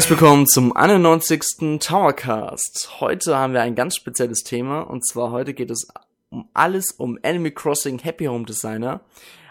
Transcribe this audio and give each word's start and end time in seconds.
Herzlich 0.00 0.18
willkommen 0.18 0.46
zum 0.46 0.74
91. 0.74 1.78
Towercast. 1.78 3.00
Heute 3.00 3.36
haben 3.36 3.52
wir 3.52 3.60
ein 3.60 3.74
ganz 3.74 3.96
spezielles 3.96 4.44
Thema 4.44 4.80
und 4.80 5.06
zwar 5.06 5.30
heute 5.30 5.52
geht 5.52 5.70
es 5.70 5.88
um 6.30 6.48
alles 6.54 6.92
um 6.92 7.18
Enemy 7.20 7.50
Crossing 7.50 7.98
Happy 7.98 8.24
Home 8.24 8.46
Designer. 8.46 9.02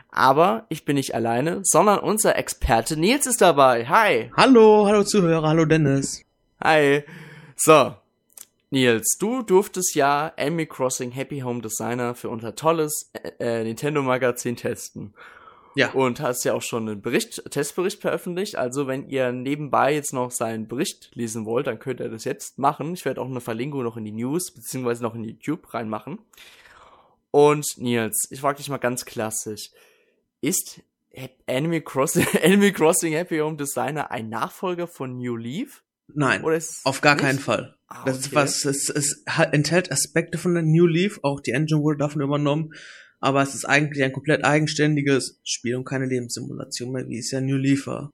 Aber 0.10 0.66
ich 0.70 0.86
bin 0.86 0.96
nicht 0.96 1.14
alleine, 1.14 1.60
sondern 1.62 2.00
unser 2.00 2.36
Experte 2.36 2.98
Nils 2.98 3.28
ist 3.28 3.42
dabei. 3.42 3.86
Hi. 3.86 4.32
Hallo, 4.36 4.88
hallo 4.88 5.04
Zuhörer, 5.04 5.48
hallo 5.48 5.66
Dennis. 5.66 6.26
Hi. 6.64 7.04
So. 7.56 7.94
Nils, 8.72 9.18
du 9.20 9.44
durftest 9.44 9.94
ja 9.94 10.34
Enemy 10.36 10.66
Crossing 10.66 11.12
Happy 11.12 11.42
Home 11.42 11.62
Designer 11.62 12.16
für 12.16 12.30
unser 12.30 12.56
tolles 12.56 13.12
äh, 13.40 13.64
Nintendo 13.64 14.02
Magazin 14.02 14.56
testen. 14.56 15.14
Ja. 15.76 15.92
Und 15.92 16.20
hast 16.20 16.44
ja 16.46 16.54
auch 16.54 16.62
schon 16.62 16.90
einen 16.90 17.02
Bericht, 17.02 17.44
Testbericht 17.52 18.02
veröffentlicht. 18.02 18.56
Also 18.56 18.88
wenn 18.88 19.08
ihr 19.08 19.32
nebenbei 19.32 19.94
jetzt 19.94 20.14
noch 20.14 20.32
seinen 20.32 20.68
Bericht 20.68 21.12
lesen 21.14 21.46
wollt, 21.46 21.68
dann 21.68 21.80
könnt 21.80 22.00
ihr 22.00 22.10
das 22.10 22.24
jetzt 22.24 22.58
machen. 22.58 22.94
Ich 22.94 23.06
werde 23.06 23.22
auch 23.22 23.28
eine 23.28 23.42
Verlinkung 23.42 23.84
noch 23.84 23.98
in 23.98 24.06
die 24.06 24.12
News 24.12 24.52
beziehungsweise 24.52 25.04
noch 25.04 25.16
in 25.16 25.24
YouTube 25.24 25.74
reinmachen. 25.74 26.20
Und 27.32 27.66
Nils, 27.78 28.28
ich 28.32 28.42
frage 28.42 28.58
dich 28.58 28.70
mal 28.70 28.78
ganz 28.78 29.06
klassisch. 29.06 29.70
Ist 30.42 30.82
Enemy 31.46 31.82
Crossing, 31.82 32.26
Enemy 32.42 32.72
Crossing 32.72 33.14
Happy 33.14 33.38
Home 33.40 33.58
Designer 33.58 34.12
ein 34.12 34.30
Nachfolger 34.30 34.88
von 34.88 35.18
New 35.18 35.36
Leaf? 35.36 35.84
Nein, 36.12 36.44
auf 36.86 37.02
gar 37.02 37.14
nicht? 37.14 37.24
keinen 37.24 37.38
Fall. 37.38 37.76
Ah, 37.88 38.04
das 38.06 38.20
ist 38.20 38.36
was, 38.36 38.66
es, 38.66 38.90
es 38.90 39.24
enthält 39.52 39.92
Aspekte 39.92 40.40
von 40.40 40.56
der 40.56 40.64
New 40.64 40.88
Leaf, 40.88 41.20
auch 41.22 41.40
die 41.40 41.52
Engine 41.52 41.82
wurde 41.82 42.00
davon 42.00 42.22
übernommen 42.22 42.74
aber 43.20 43.42
es 43.42 43.56
ist 43.56 43.66
eigentlich 43.66 44.04
ein 44.04 44.14
komplett 44.14 44.44
eigenständiges 44.46 45.40
Spiel 45.44 45.76
und 45.76 45.86
keine 45.86 46.06
Lebenssimulation 46.06 46.92
mehr, 46.92 47.08
wie 47.08 47.20
es 47.20 47.32
ja 47.32 47.42
New 47.42 47.58
Leaf 47.58 47.88
war. 47.88 48.12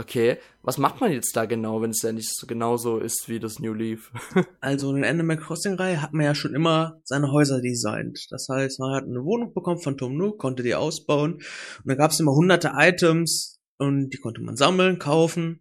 Okay, 0.00 0.38
was 0.62 0.78
macht 0.78 1.02
man 1.02 1.12
jetzt 1.12 1.36
da 1.36 1.44
genau, 1.44 1.82
wenn 1.82 1.90
es 1.90 2.00
ja 2.00 2.10
nicht 2.10 2.34
so 2.34 2.46
genauso 2.46 3.00
ist 3.00 3.28
wie 3.28 3.38
das 3.38 3.58
New 3.58 3.74
Leaf? 3.74 4.10
also 4.60 4.94
in 4.94 5.02
der 5.02 5.10
Animal 5.10 5.36
Crossing 5.36 5.74
Reihe 5.74 6.00
hat 6.00 6.14
man 6.14 6.24
ja 6.24 6.34
schon 6.34 6.54
immer 6.54 7.02
seine 7.04 7.30
Häuser 7.30 7.60
designt. 7.60 8.26
Das 8.30 8.48
heißt, 8.50 8.80
man 8.80 8.94
hat 8.94 9.04
eine 9.04 9.22
Wohnung 9.24 9.52
bekommen 9.52 9.82
von 9.82 9.98
Tom 9.98 10.16
Nook, 10.16 10.38
konnte 10.38 10.62
die 10.62 10.74
ausbauen 10.74 11.34
und 11.34 11.84
da 11.84 11.96
gab 11.96 12.12
es 12.12 12.20
immer 12.20 12.32
hunderte 12.32 12.72
Items 12.76 13.60
und 13.76 14.08
die 14.08 14.16
konnte 14.16 14.40
man 14.40 14.56
sammeln, 14.56 14.98
kaufen 14.98 15.60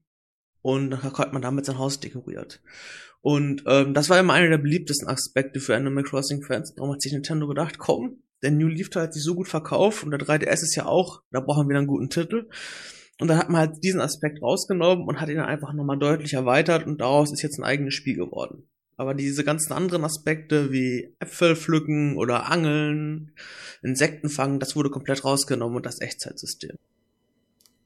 und 0.62 0.92
dann 0.92 1.04
hat 1.04 1.34
man 1.34 1.42
damit 1.42 1.66
sein 1.66 1.78
Haus 1.78 2.00
dekoriert. 2.00 2.62
Und 3.22 3.64
ähm, 3.68 3.94
das 3.94 4.10
war 4.10 4.20
immer 4.20 4.34
einer 4.34 4.50
der 4.50 4.58
beliebtesten 4.58 5.08
Aspekte 5.08 5.60
für 5.60 5.76
Animal 5.76 6.04
Crossing 6.04 6.42
Fans. 6.42 6.74
Darum 6.76 6.94
hat 6.94 7.02
sich 7.02 7.12
Nintendo 7.12 7.48
gedacht, 7.48 7.78
komm, 7.78 8.24
der 8.42 8.52
New 8.52 8.68
Leaf 8.68 8.90
hat 8.96 9.14
sich 9.14 9.24
so 9.24 9.36
gut 9.36 9.48
verkauft 9.48 10.04
und 10.04 10.12
der 10.12 10.20
3DS 10.20 10.64
ist 10.64 10.76
ja 10.76 10.86
auch, 10.86 11.22
da 11.32 11.42
brauchen 11.42 11.68
wir 11.68 11.78
einen 11.78 11.88
guten 11.88 12.10
Titel. 12.10 12.48
Und 13.20 13.28
dann 13.28 13.38
hat 13.38 13.50
man 13.50 13.60
halt 13.60 13.84
diesen 13.84 14.00
Aspekt 14.00 14.42
rausgenommen 14.42 15.06
und 15.06 15.20
hat 15.20 15.28
ihn 15.28 15.36
dann 15.36 15.46
einfach 15.46 15.74
nochmal 15.74 16.00
deutlich 16.00 16.34
erweitert 16.34 16.88
und 16.88 17.02
daraus 17.02 17.34
ist 17.34 17.42
jetzt 17.42 17.60
ein 17.60 17.66
eigenes 17.66 17.94
Spiel 17.94 18.16
geworden. 18.16 18.64
Aber 18.96 19.14
diese 19.14 19.44
ganzen 19.44 19.74
anderen 19.74 20.06
Aspekte 20.06 20.72
wie 20.72 21.16
Äpfel 21.20 21.56
pflücken 21.56 22.18
oder 22.18 22.50
Angeln, 22.50 23.32
Insekten 23.82 24.30
fangen, 24.30 24.60
das 24.60 24.76
wurde 24.76 24.90
komplett 24.90 25.26
rausgenommen 25.26 25.78
und 25.78 25.86
das 25.86 26.02
Echtzeitsystem. 26.02 26.78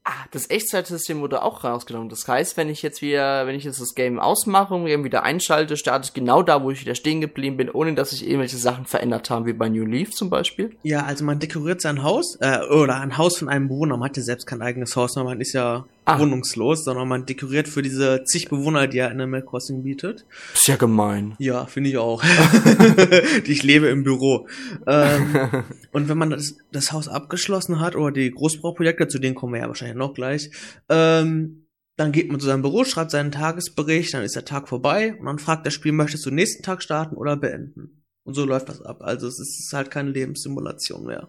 Ah, 0.06 0.26
das 0.32 0.50
Echtzeitsystem 0.50 1.20
wurde 1.20 1.42
auch 1.42 1.64
rausgenommen. 1.64 2.10
Das 2.10 2.28
heißt, 2.28 2.58
wenn 2.58 2.68
ich 2.68 2.82
jetzt 2.82 3.00
wieder, 3.00 3.46
wenn 3.46 3.54
ich 3.54 3.64
jetzt 3.64 3.80
das 3.80 3.94
Game 3.94 4.20
ausmache 4.20 4.74
und 4.74 4.84
wieder 4.84 5.22
einschalte, 5.22 5.78
starte 5.78 6.04
ich 6.08 6.12
genau 6.12 6.42
da, 6.42 6.62
wo 6.62 6.70
ich 6.70 6.82
wieder 6.82 6.94
stehen 6.94 7.22
geblieben 7.22 7.56
bin, 7.56 7.70
ohne 7.70 7.94
dass 7.94 8.10
sich 8.10 8.26
irgendwelche 8.26 8.58
Sachen 8.58 8.84
verändert 8.84 9.30
haben, 9.30 9.46
wie 9.46 9.54
bei 9.54 9.70
New 9.70 9.86
Leaf 9.86 10.10
zum 10.10 10.28
Beispiel. 10.28 10.76
Ja, 10.82 11.04
also 11.04 11.24
man 11.24 11.38
dekoriert 11.38 11.80
sein 11.80 12.02
Haus, 12.02 12.36
äh, 12.40 12.60
oder 12.66 13.00
ein 13.00 13.16
Haus 13.16 13.38
von 13.38 13.48
einem 13.48 13.68
Bewohner. 13.68 13.96
Man 13.96 14.10
hat 14.10 14.18
ja 14.18 14.22
selbst 14.22 14.46
kein 14.46 14.60
eigenes 14.60 14.94
Haus, 14.94 15.16
man 15.16 15.40
ist 15.40 15.54
ja 15.54 15.86
ah. 16.04 16.18
wohnungslos, 16.18 16.84
sondern 16.84 17.08
man 17.08 17.26
dekoriert 17.26 17.68
für 17.68 17.82
diese 17.82 18.24
zig 18.24 18.48
Bewohner, 18.48 18.86
die 18.86 18.98
er 18.98 19.10
in 19.10 19.20
Animal 19.20 19.42
Crossing 19.42 19.82
bietet. 19.82 20.26
Ist 20.54 20.68
ja 20.68 20.76
gemein. 20.76 21.34
Ja, 21.38 21.66
finde 21.66 21.90
ich 21.90 21.98
auch. 21.98 22.22
ich 23.44 23.62
lebe 23.62 23.88
im 23.88 24.04
Büro. 24.04 24.48
Ähm, 24.86 25.64
und 25.92 26.08
wenn 26.08 26.18
man 26.18 26.30
das, 26.30 26.56
das 26.72 26.92
Haus 26.92 27.08
abgeschlossen 27.08 27.80
hat 27.80 27.96
oder 27.96 28.12
die 28.12 28.30
Großbauprojekte, 28.30 29.08
zu 29.08 29.18
denen 29.18 29.34
kommen 29.34 29.54
wir 29.54 29.60
ja 29.60 29.68
wahrscheinlich 29.68 29.96
noch 29.96 30.14
gleich, 30.14 30.50
ähm, 30.88 31.66
dann 31.96 32.12
geht 32.12 32.28
man 32.28 32.40
zu 32.40 32.46
seinem 32.46 32.62
Büro, 32.62 32.84
schreibt 32.84 33.12
seinen 33.12 33.30
Tagesbericht, 33.30 34.14
dann 34.14 34.24
ist 34.24 34.34
der 34.34 34.44
Tag 34.44 34.68
vorbei 34.68 35.14
und 35.18 35.26
dann 35.26 35.38
fragt 35.38 35.64
das 35.64 35.74
Spiel, 35.74 35.92
möchtest 35.92 36.26
du 36.26 36.30
nächsten 36.30 36.62
Tag 36.62 36.82
starten 36.82 37.16
oder 37.16 37.36
beenden? 37.36 38.02
Und 38.24 38.34
so 38.34 38.44
läuft 38.44 38.68
das 38.68 38.82
ab. 38.82 39.02
Also 39.02 39.28
es 39.28 39.38
ist 39.38 39.70
halt 39.72 39.90
keine 39.90 40.10
Lebenssimulation 40.10 41.04
mehr. 41.04 41.28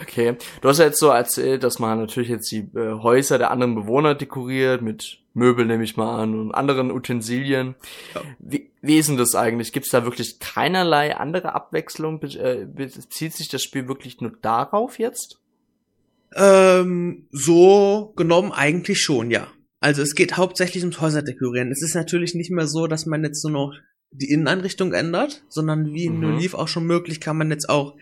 Okay. 0.00 0.36
Du 0.60 0.68
hast 0.68 0.78
ja 0.78 0.86
jetzt 0.86 0.98
so 0.98 1.08
erzählt, 1.08 1.62
dass 1.62 1.78
man 1.78 2.00
natürlich 2.00 2.28
jetzt 2.28 2.50
die 2.50 2.68
äh, 2.74 2.94
Häuser 3.00 3.38
der 3.38 3.50
anderen 3.50 3.74
Bewohner 3.74 4.14
dekoriert, 4.14 4.82
mit 4.82 5.20
Möbeln 5.34 5.68
nehme 5.68 5.84
ich 5.84 5.96
mal 5.96 6.20
an 6.20 6.38
und 6.38 6.52
anderen 6.52 6.90
Utensilien. 6.90 7.74
Ja. 8.14 8.22
Wie, 8.38 8.70
wie 8.82 8.98
ist 8.98 9.08
denn 9.08 9.16
das 9.16 9.34
eigentlich? 9.34 9.72
Gibt 9.72 9.86
es 9.86 9.92
da 9.92 10.04
wirklich 10.04 10.38
keinerlei 10.38 11.16
andere 11.16 11.54
Abwechslung? 11.54 12.20
Be 12.20 12.28
äh, 12.28 12.66
bezieht 12.66 13.34
sich 13.34 13.48
das 13.48 13.62
Spiel 13.62 13.88
wirklich 13.88 14.20
nur 14.20 14.32
darauf 14.42 14.98
jetzt? 14.98 15.40
Ähm, 16.36 17.26
so 17.30 18.12
genommen 18.16 18.52
eigentlich 18.52 19.00
schon, 19.00 19.30
ja. 19.30 19.48
Also 19.80 20.02
es 20.02 20.14
geht 20.14 20.36
hauptsächlich 20.36 20.82
ums 20.82 21.00
Häuserdekorieren. 21.00 21.70
Es 21.70 21.82
ist 21.82 21.94
natürlich 21.94 22.34
nicht 22.34 22.50
mehr 22.50 22.66
so, 22.66 22.86
dass 22.86 23.06
man 23.06 23.22
jetzt 23.22 23.44
nur 23.44 23.52
noch 23.52 23.74
die 24.14 24.30
Inneneinrichtung 24.30 24.92
ändert, 24.92 25.42
sondern 25.48 25.92
wie 25.92 26.06
in 26.06 26.14
mhm. 26.14 26.20
New 26.20 26.38
Leaf 26.38 26.54
auch 26.54 26.68
schon 26.68 26.86
möglich, 26.86 27.20
kann 27.20 27.36
man 27.36 27.50
jetzt 27.50 27.68
auch 27.68 27.94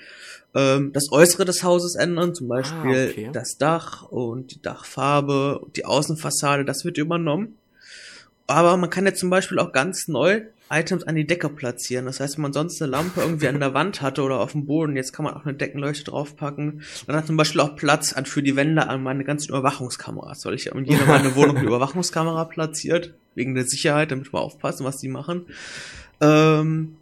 ähm, 0.55 0.93
das 0.93 1.11
Äußere 1.11 1.45
des 1.45 1.63
Hauses 1.63 1.95
ändern, 1.95 2.35
zum 2.35 2.49
Beispiel 2.49 3.09
ah, 3.09 3.11
okay. 3.11 3.31
das 3.33 3.57
Dach 3.57 4.03
und 4.03 4.55
die 4.55 4.63
Dachfarbe, 4.63 5.67
die 5.77 5.85
Außenfassade, 5.85 6.65
das 6.65 6.85
wird 6.85 6.99
übernommen. 6.99 7.57
Aber 8.47 8.77
man 8.77 8.91
kann 8.91 9.07
jetzt 9.07 9.21
zum 9.21 9.31
Beispiel 9.31 9.59
auch 9.59 9.73
ganz 9.73 10.09
neu 10.09 10.43
Items 10.71 11.05
an 11.05 11.15
die 11.15 11.27
Decke 11.27 11.49
platzieren. 11.51 12.07
Das 12.07 12.19
heißt, 12.19 12.37
wenn 12.37 12.43
man 12.43 12.53
sonst 12.53 12.81
eine 12.81 12.91
Lampe 12.91 13.21
irgendwie 13.21 13.49
an 13.49 13.61
der 13.61 13.75
Wand 13.75 14.01
hatte 14.01 14.23
oder 14.23 14.41
auf 14.41 14.53
dem 14.53 14.65
Boden, 14.65 14.97
jetzt 14.97 15.13
kann 15.13 15.25
man 15.25 15.35
auch 15.35 15.45
eine 15.45 15.55
Deckenleuchte 15.55 16.05
draufpacken. 16.05 16.83
Dann 17.07 17.17
hat 17.17 17.27
zum 17.27 17.37
Beispiel 17.37 17.61
auch 17.61 17.77
Platz 17.77 18.15
für 18.25 18.43
die 18.43 18.57
Wände 18.57 18.89
an 18.89 19.03
meine 19.03 19.25
ganzen 19.25 19.51
Überwachungskameras, 19.51 20.45
weil 20.47 20.55
ich 20.55 20.67
in 20.67 20.85
jeder 20.85 21.05
meine 21.07 21.35
Wohnung 21.37 21.59
eine 21.59 21.67
Überwachungskamera 21.67 22.47
platziert, 22.47 23.15
wegen 23.35 23.55
der 23.55 23.65
Sicherheit, 23.65 24.11
damit 24.11 24.33
wir 24.33 24.41
aufpassen, 24.41 24.85
was 24.85 24.97
die 24.97 25.09
machen. 25.09 25.47
Ähm, 26.21 26.97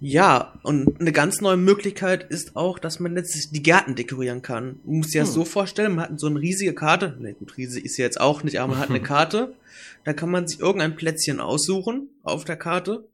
ja, 0.00 0.58
und 0.62 1.00
eine 1.00 1.12
ganz 1.12 1.40
neue 1.40 1.56
Möglichkeit 1.56 2.24
ist 2.24 2.54
auch, 2.54 2.78
dass 2.78 3.00
man 3.00 3.16
jetzt 3.16 3.54
die 3.54 3.62
Gärten 3.62 3.94
dekorieren 3.94 4.42
kann. 4.42 4.80
Man 4.84 4.98
muss 4.98 5.10
sich 5.10 5.20
das 5.20 5.28
hm. 5.28 5.34
so 5.34 5.44
vorstellen, 5.44 5.94
man 5.94 6.10
hat 6.10 6.20
so 6.20 6.26
eine 6.26 6.40
riesige 6.40 6.74
Karte, 6.74 7.16
ne 7.18 7.34
gut, 7.34 7.56
riesig 7.56 7.84
ist 7.84 7.94
sie 7.96 8.02
jetzt 8.02 8.20
auch 8.20 8.42
nicht, 8.42 8.60
aber 8.60 8.72
man 8.72 8.78
hat 8.80 8.90
eine 8.90 9.00
Karte, 9.02 9.54
da 10.04 10.12
kann 10.12 10.30
man 10.30 10.46
sich 10.46 10.60
irgendein 10.60 10.96
Plätzchen 10.96 11.40
aussuchen 11.40 12.10
auf 12.22 12.44
der 12.44 12.56
Karte. 12.56 13.08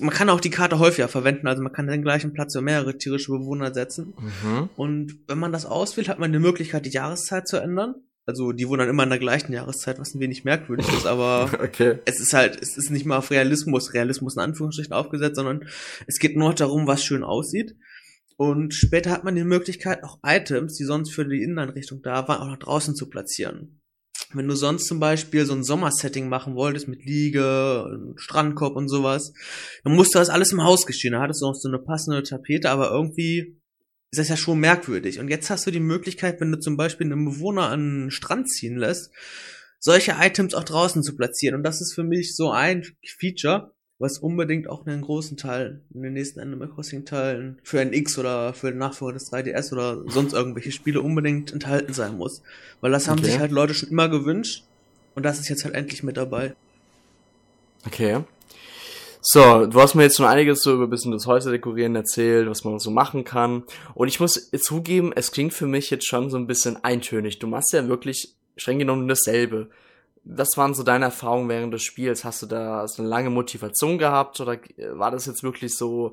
Man 0.00 0.10
kann 0.10 0.30
auch 0.30 0.40
die 0.40 0.50
Karte 0.50 0.78
häufiger 0.78 1.08
verwenden, 1.08 1.46
also 1.46 1.62
man 1.62 1.72
kann 1.72 1.86
den 1.86 2.02
gleichen 2.02 2.32
Platz 2.32 2.54
für 2.54 2.62
mehrere 2.62 2.96
tierische 2.98 3.32
Bewohner 3.32 3.72
setzen. 3.72 4.14
Mhm. 4.18 4.68
Und 4.76 5.18
wenn 5.26 5.38
man 5.38 5.52
das 5.52 5.66
auswählt, 5.66 6.08
hat 6.08 6.18
man 6.18 6.32
die 6.32 6.38
Möglichkeit, 6.38 6.86
die 6.86 6.90
Jahreszeit 6.90 7.48
zu 7.48 7.58
ändern. 7.58 7.94
Also 8.26 8.52
die 8.52 8.66
wohnen 8.68 8.80
dann 8.80 8.88
immer 8.88 9.02
in 9.02 9.10
der 9.10 9.18
gleichen 9.18 9.52
Jahreszeit, 9.52 9.98
was 9.98 10.14
ein 10.14 10.20
wenig 10.20 10.44
merkwürdig 10.44 10.88
ist, 10.88 11.06
aber 11.06 11.50
okay. 11.62 11.98
es 12.06 12.20
ist 12.20 12.32
halt, 12.32 12.60
es 12.60 12.78
ist 12.78 12.90
nicht 12.90 13.04
mal 13.04 13.18
auf 13.18 13.30
Realismus, 13.30 13.92
Realismus 13.92 14.36
in 14.36 14.42
Anführungsstrichen 14.42 14.94
aufgesetzt, 14.94 15.36
sondern 15.36 15.68
es 16.06 16.18
geht 16.18 16.36
nur 16.36 16.54
darum, 16.54 16.86
was 16.86 17.04
schön 17.04 17.22
aussieht. 17.22 17.76
Und 18.36 18.74
später 18.74 19.10
hat 19.10 19.24
man 19.24 19.34
die 19.34 19.44
Möglichkeit, 19.44 20.02
auch 20.02 20.18
Items, 20.24 20.76
die 20.76 20.84
sonst 20.84 21.12
für 21.12 21.26
die 21.26 21.42
Inneneinrichtung 21.42 22.00
da 22.02 22.26
waren, 22.26 22.40
auch 22.40 22.48
nach 22.48 22.58
draußen 22.58 22.94
zu 22.94 23.08
platzieren. 23.08 23.80
Wenn 24.32 24.48
du 24.48 24.56
sonst 24.56 24.86
zum 24.86 24.98
Beispiel 24.98 25.46
so 25.46 25.54
ein 25.54 25.62
Sommersetting 25.62 26.28
machen 26.28 26.56
wolltest 26.56 26.88
mit 26.88 27.04
Liege, 27.04 28.14
Strandkorb 28.16 28.74
und 28.74 28.88
sowas, 28.88 29.32
dann 29.84 29.94
musste 29.94 30.18
das 30.18 30.30
alles 30.30 30.50
im 30.50 30.64
Haus 30.64 30.86
geschehen. 30.86 31.12
Da 31.12 31.20
hattest 31.20 31.42
du 31.42 31.46
auch 31.46 31.54
so 31.54 31.68
eine 31.68 31.78
passende 31.78 32.22
Tapete, 32.22 32.70
aber 32.70 32.90
irgendwie 32.90 33.60
ist 34.14 34.18
das 34.18 34.28
ja 34.28 34.36
schon 34.36 34.60
merkwürdig. 34.60 35.18
Und 35.18 35.28
jetzt 35.28 35.50
hast 35.50 35.66
du 35.66 35.72
die 35.72 35.80
Möglichkeit, 35.80 36.40
wenn 36.40 36.52
du 36.52 36.60
zum 36.60 36.76
Beispiel 36.76 37.10
einen 37.10 37.24
Bewohner 37.24 37.68
an 37.68 38.04
den 38.04 38.10
Strand 38.12 38.48
ziehen 38.48 38.76
lässt, 38.76 39.10
solche 39.80 40.14
Items 40.20 40.54
auch 40.54 40.62
draußen 40.62 41.02
zu 41.02 41.16
platzieren. 41.16 41.56
Und 41.56 41.64
das 41.64 41.80
ist 41.80 41.94
für 41.94 42.04
mich 42.04 42.36
so 42.36 42.52
ein 42.52 42.84
Feature, 43.18 43.72
was 43.98 44.18
unbedingt 44.18 44.68
auch 44.68 44.86
in 44.86 44.92
den 44.92 45.00
großen 45.00 45.36
Teilen, 45.36 45.82
in 45.92 46.02
den 46.02 46.12
nächsten 46.12 46.38
Animal 46.38 46.68
Crossing 46.68 47.04
Teilen 47.04 47.58
für 47.64 47.80
ein 47.80 47.92
X 47.92 48.16
oder 48.16 48.54
für 48.54 48.70
den 48.70 48.78
Nachfolger 48.78 49.14
des 49.14 49.32
3DS 49.32 49.72
oder 49.72 50.04
sonst 50.06 50.32
irgendwelche 50.32 50.70
Spiele 50.70 51.00
unbedingt 51.00 51.52
enthalten 51.52 51.92
sein 51.92 52.16
muss. 52.16 52.42
Weil 52.80 52.92
das 52.92 53.08
haben 53.08 53.18
okay. 53.18 53.30
sich 53.30 53.40
halt 53.40 53.50
Leute 53.50 53.74
schon 53.74 53.88
immer 53.88 54.08
gewünscht 54.08 54.64
und 55.16 55.24
das 55.24 55.40
ist 55.40 55.48
jetzt 55.48 55.64
halt 55.64 55.74
endlich 55.74 56.04
mit 56.04 56.16
dabei. 56.16 56.54
Okay. 57.84 58.22
So, 59.26 59.64
du 59.64 59.80
hast 59.80 59.94
mir 59.94 60.02
jetzt 60.02 60.18
schon 60.18 60.26
einiges 60.26 60.60
so 60.60 60.74
über 60.74 60.84
ein 60.84 60.90
bisschen 60.90 61.10
das 61.10 61.26
Häuserdekorieren 61.26 61.96
erzählt, 61.96 62.46
was 62.46 62.62
man 62.62 62.78
so 62.78 62.90
machen 62.90 63.24
kann. 63.24 63.64
Und 63.94 64.08
ich 64.08 64.20
muss 64.20 64.50
zugeben, 64.50 65.14
es 65.16 65.32
klingt 65.32 65.54
für 65.54 65.66
mich 65.66 65.88
jetzt 65.88 66.06
schon 66.06 66.28
so 66.28 66.36
ein 66.36 66.46
bisschen 66.46 66.84
eintönig. 66.84 67.38
Du 67.38 67.46
machst 67.46 67.72
ja 67.72 67.88
wirklich 67.88 68.34
streng 68.58 68.78
genommen 68.78 69.08
dasselbe. 69.08 69.70
Was 70.24 70.58
waren 70.58 70.74
so 70.74 70.82
deine 70.82 71.06
Erfahrungen 71.06 71.48
während 71.48 71.72
des 71.72 71.82
Spiels? 71.82 72.22
Hast 72.22 72.42
du 72.42 72.46
da 72.46 72.86
so 72.86 73.00
eine 73.00 73.08
lange 73.08 73.30
Motivation 73.30 73.96
gehabt 73.96 74.40
oder 74.40 74.58
war 74.92 75.10
das 75.10 75.24
jetzt 75.24 75.42
wirklich 75.42 75.74
so 75.74 76.12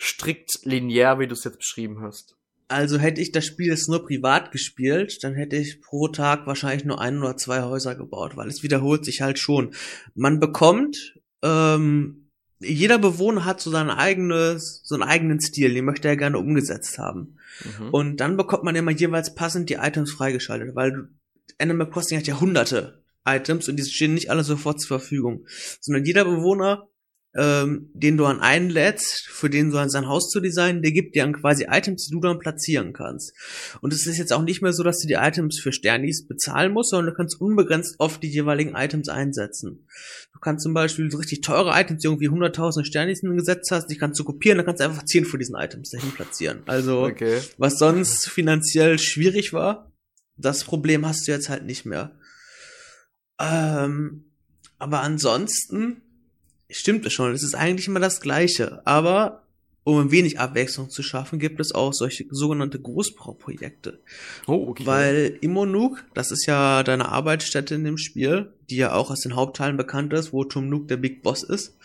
strikt 0.00 0.60
linear, 0.62 1.18
wie 1.18 1.26
du 1.26 1.32
es 1.32 1.42
jetzt 1.42 1.58
beschrieben 1.58 2.00
hast? 2.00 2.36
Also 2.68 2.96
hätte 2.96 3.20
ich 3.20 3.32
das 3.32 3.44
Spiel 3.44 3.70
jetzt 3.70 3.88
nur 3.88 4.06
privat 4.06 4.52
gespielt, 4.52 5.18
dann 5.22 5.34
hätte 5.34 5.56
ich 5.56 5.82
pro 5.82 6.06
Tag 6.06 6.46
wahrscheinlich 6.46 6.84
nur 6.84 7.00
ein 7.00 7.18
oder 7.18 7.36
zwei 7.36 7.62
Häuser 7.62 7.96
gebaut, 7.96 8.36
weil 8.36 8.46
es 8.46 8.62
wiederholt 8.62 9.04
sich 9.04 9.20
halt 9.20 9.40
schon. 9.40 9.74
Man 10.14 10.38
bekommt, 10.38 11.18
ähm, 11.42 12.21
jeder 12.62 12.98
Bewohner 12.98 13.44
hat 13.44 13.60
so 13.60 13.70
sein 13.70 13.90
eigenes, 13.90 14.80
so 14.84 14.94
einen 14.94 15.04
eigenen 15.04 15.40
Stil, 15.40 15.74
den 15.74 15.84
möchte 15.84 16.08
er 16.08 16.16
gerne 16.16 16.38
umgesetzt 16.38 16.98
haben. 16.98 17.36
Mhm. 17.64 17.90
Und 17.90 18.16
dann 18.18 18.36
bekommt 18.36 18.64
man 18.64 18.76
immer 18.76 18.90
jeweils 18.90 19.34
passend 19.34 19.70
die 19.70 19.74
Items 19.74 20.12
freigeschaltet, 20.12 20.74
weil 20.74 21.08
Animal 21.58 21.90
Crossing 21.90 22.18
hat 22.18 22.26
ja 22.26 22.40
hunderte 22.40 23.02
Items 23.24 23.68
und 23.68 23.76
die 23.76 23.84
stehen 23.84 24.14
nicht 24.14 24.30
alle 24.30 24.44
sofort 24.44 24.80
zur 24.80 24.98
Verfügung, 24.98 25.46
sondern 25.80 26.04
jeder 26.04 26.24
Bewohner 26.24 26.88
ähm, 27.34 27.90
den 27.94 28.16
du 28.18 28.26
an 28.26 28.40
einlädst, 28.40 29.26
für 29.30 29.48
den 29.48 29.70
du 29.70 29.78
an 29.78 29.88
sein 29.88 30.06
Haus 30.06 30.28
zu 30.28 30.40
designen, 30.40 30.82
der 30.82 30.92
gibt 30.92 31.14
dir 31.14 31.22
dann 31.22 31.32
quasi 31.32 31.66
Items, 31.70 32.06
die 32.06 32.12
du 32.12 32.20
dann 32.20 32.38
platzieren 32.38 32.92
kannst. 32.92 33.32
Und 33.80 33.92
es 33.92 34.06
ist 34.06 34.18
jetzt 34.18 34.32
auch 34.32 34.42
nicht 34.42 34.60
mehr 34.60 34.72
so, 34.72 34.82
dass 34.82 34.98
du 34.98 35.08
die 35.08 35.14
Items 35.14 35.58
für 35.58 35.72
Sternis 35.72 36.26
bezahlen 36.26 36.72
musst, 36.72 36.90
sondern 36.90 37.12
du 37.12 37.16
kannst 37.16 37.40
unbegrenzt 37.40 37.96
oft 37.98 38.22
die 38.22 38.28
jeweiligen 38.28 38.74
Items 38.74 39.08
einsetzen. 39.08 39.86
Du 40.32 40.40
kannst 40.40 40.62
zum 40.62 40.74
Beispiel 40.74 41.10
so 41.10 41.18
richtig 41.18 41.40
teure 41.40 41.70
Items, 41.80 42.02
die 42.02 42.08
irgendwie 42.08 42.28
100.000 42.28 42.84
Sternis 42.84 43.20
gesetzt 43.22 43.70
hast, 43.70 43.86
die 43.86 43.96
kannst 43.96 44.20
du 44.20 44.24
kopieren, 44.24 44.58
dann 44.58 44.66
kannst 44.66 44.80
du 44.80 44.84
einfach 44.84 45.04
10 45.04 45.24
von 45.24 45.38
diesen 45.38 45.56
Items 45.56 45.90
dahin 45.90 46.10
platzieren. 46.10 46.62
Also, 46.66 47.04
okay. 47.04 47.40
was 47.56 47.78
sonst 47.78 48.28
finanziell 48.28 48.98
schwierig 48.98 49.52
war, 49.54 49.90
das 50.36 50.64
Problem 50.64 51.06
hast 51.06 51.26
du 51.26 51.32
jetzt 51.32 51.48
halt 51.48 51.64
nicht 51.64 51.86
mehr. 51.86 52.12
Ähm, 53.38 54.32
aber 54.78 55.00
ansonsten 55.00 56.02
stimmt 56.72 57.06
es 57.06 57.12
schon. 57.12 57.32
Es 57.32 57.42
ist 57.42 57.54
eigentlich 57.54 57.88
immer 57.88 58.00
das 58.00 58.20
Gleiche. 58.20 58.86
Aber 58.86 59.42
um 59.84 59.98
ein 59.98 60.10
wenig 60.10 60.38
Abwechslung 60.38 60.90
zu 60.90 61.02
schaffen, 61.02 61.38
gibt 61.38 61.60
es 61.60 61.74
auch 61.74 61.92
solche 61.92 62.24
sogenannte 62.30 62.80
Großbauprojekte. 62.80 64.00
Oh, 64.46 64.68
okay. 64.68 64.86
Weil 64.86 65.38
Imonuk, 65.40 66.04
das 66.14 66.30
ist 66.30 66.46
ja 66.46 66.82
deine 66.82 67.08
Arbeitsstätte 67.08 67.74
in 67.74 67.84
dem 67.84 67.98
Spiel, 67.98 68.52
die 68.70 68.76
ja 68.76 68.92
auch 68.92 69.10
aus 69.10 69.20
den 69.20 69.34
Hauptteilen 69.34 69.76
bekannt 69.76 70.12
ist, 70.12 70.32
wo 70.32 70.44
Tom 70.44 70.68
Nook 70.68 70.88
der 70.88 70.98
Big 70.98 71.22
Boss 71.22 71.42
ist. 71.42 71.76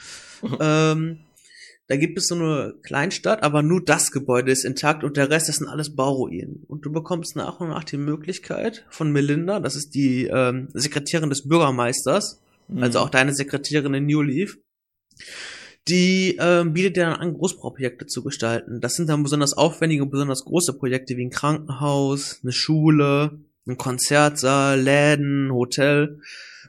ähm, 0.60 1.20
da 1.88 1.96
gibt 1.96 2.18
es 2.18 2.28
so 2.28 2.36
eine 2.36 2.76
Kleinstadt, 2.84 3.44
aber 3.44 3.64
nur 3.64 3.84
das 3.84 4.12
Gebäude 4.12 4.52
ist 4.52 4.66
intakt 4.66 5.04
und 5.04 5.16
der 5.16 5.30
Rest, 5.30 5.48
das 5.48 5.56
sind 5.56 5.68
alles 5.68 5.96
Bauruinen. 5.96 6.66
Und 6.68 6.86
du 6.86 6.92
bekommst 6.92 7.36
nach 7.36 7.62
und 7.62 7.70
nach 7.70 7.86
die 7.86 7.98
Möglichkeit 7.98 8.86
von 8.90 9.12
Melinda, 9.12 9.60
das 9.62 9.76
ist 9.76 9.96
die 9.96 10.26
ähm, 10.26 10.68
Sekretärin 10.74 11.30
des 11.30 11.48
Bürgermeisters, 11.48 12.42
mhm. 12.68 12.84
also 12.84 13.00
auch 13.00 13.10
deine 13.10 13.34
Sekretärin 13.34 13.94
in 13.94 14.06
New 14.06 14.22
Leaf, 14.22 14.58
die 15.88 16.38
ähm, 16.40 16.74
bietet 16.74 16.98
dir 16.98 17.06
dann 17.06 17.20
an, 17.20 17.34
Großbauprojekte 17.34 18.08
zu 18.08 18.24
gestalten. 18.24 18.82
Das 18.82 18.96
sind 18.96 19.10
dann 19.10 19.24
besonders 19.24 19.54
aufwendige 19.54 20.04
und 20.04 20.10
besonders 20.10 20.44
große 20.44 20.74
Projekte 20.74 21.16
wie 21.16 21.26
ein 21.26 21.30
Krankenhaus, 21.30 22.40
eine 22.44 22.52
Schule, 22.52 23.40
ein 23.66 23.78
Konzertsaal, 23.78 24.80
Läden, 24.80 25.52
Hotel. 25.52 26.20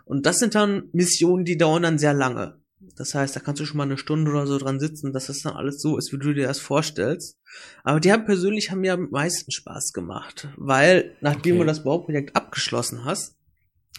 Und 0.04 0.26
das 0.26 0.38
sind 0.38 0.54
dann 0.54 0.84
Missionen, 0.92 1.44
die 1.44 1.58
dauern 1.58 1.82
dann 1.82 1.98
sehr 1.98 2.14
lange. 2.14 2.58
Das 2.96 3.14
heißt, 3.14 3.34
da 3.34 3.40
kannst 3.40 3.60
du 3.60 3.64
schon 3.64 3.76
mal 3.76 3.84
eine 3.84 3.98
Stunde 3.98 4.30
oder 4.30 4.46
so 4.46 4.58
dran 4.58 4.80
sitzen, 4.80 5.12
dass 5.12 5.26
das 5.26 5.40
dann 5.40 5.54
alles 5.54 5.80
so 5.80 5.96
ist, 5.96 6.12
wie 6.12 6.18
du 6.18 6.32
dir 6.32 6.46
das 6.46 6.58
vorstellst. 6.58 7.38
Aber 7.84 8.00
die 8.00 8.12
haben 8.12 8.24
persönlich 8.24 8.70
haben 8.70 8.80
mir 8.80 8.94
am 8.94 9.08
meisten 9.10 9.52
Spaß 9.52 9.92
gemacht, 9.92 10.48
weil 10.56 11.14
nachdem 11.20 11.56
okay. 11.56 11.62
du 11.62 11.66
das 11.66 11.84
Bauprojekt 11.84 12.34
abgeschlossen 12.34 13.04
hast, 13.04 13.36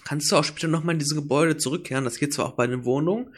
kannst 0.03 0.31
du 0.31 0.35
auch 0.35 0.43
später 0.43 0.67
nochmal 0.67 0.95
in 0.95 0.99
diese 0.99 1.15
Gebäude 1.15 1.57
zurückkehren. 1.57 2.03
Das 2.03 2.19
geht 2.19 2.33
zwar 2.33 2.47
auch 2.47 2.55
bei 2.55 2.67
den 2.67 2.83
Wohnungen, 2.83 3.33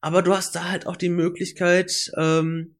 aber 0.00 0.22
du 0.22 0.34
hast 0.34 0.54
da 0.54 0.68
halt 0.68 0.86
auch 0.86 0.96
die 0.96 1.08
Möglichkeit, 1.08 1.92
ähm, 2.16 2.76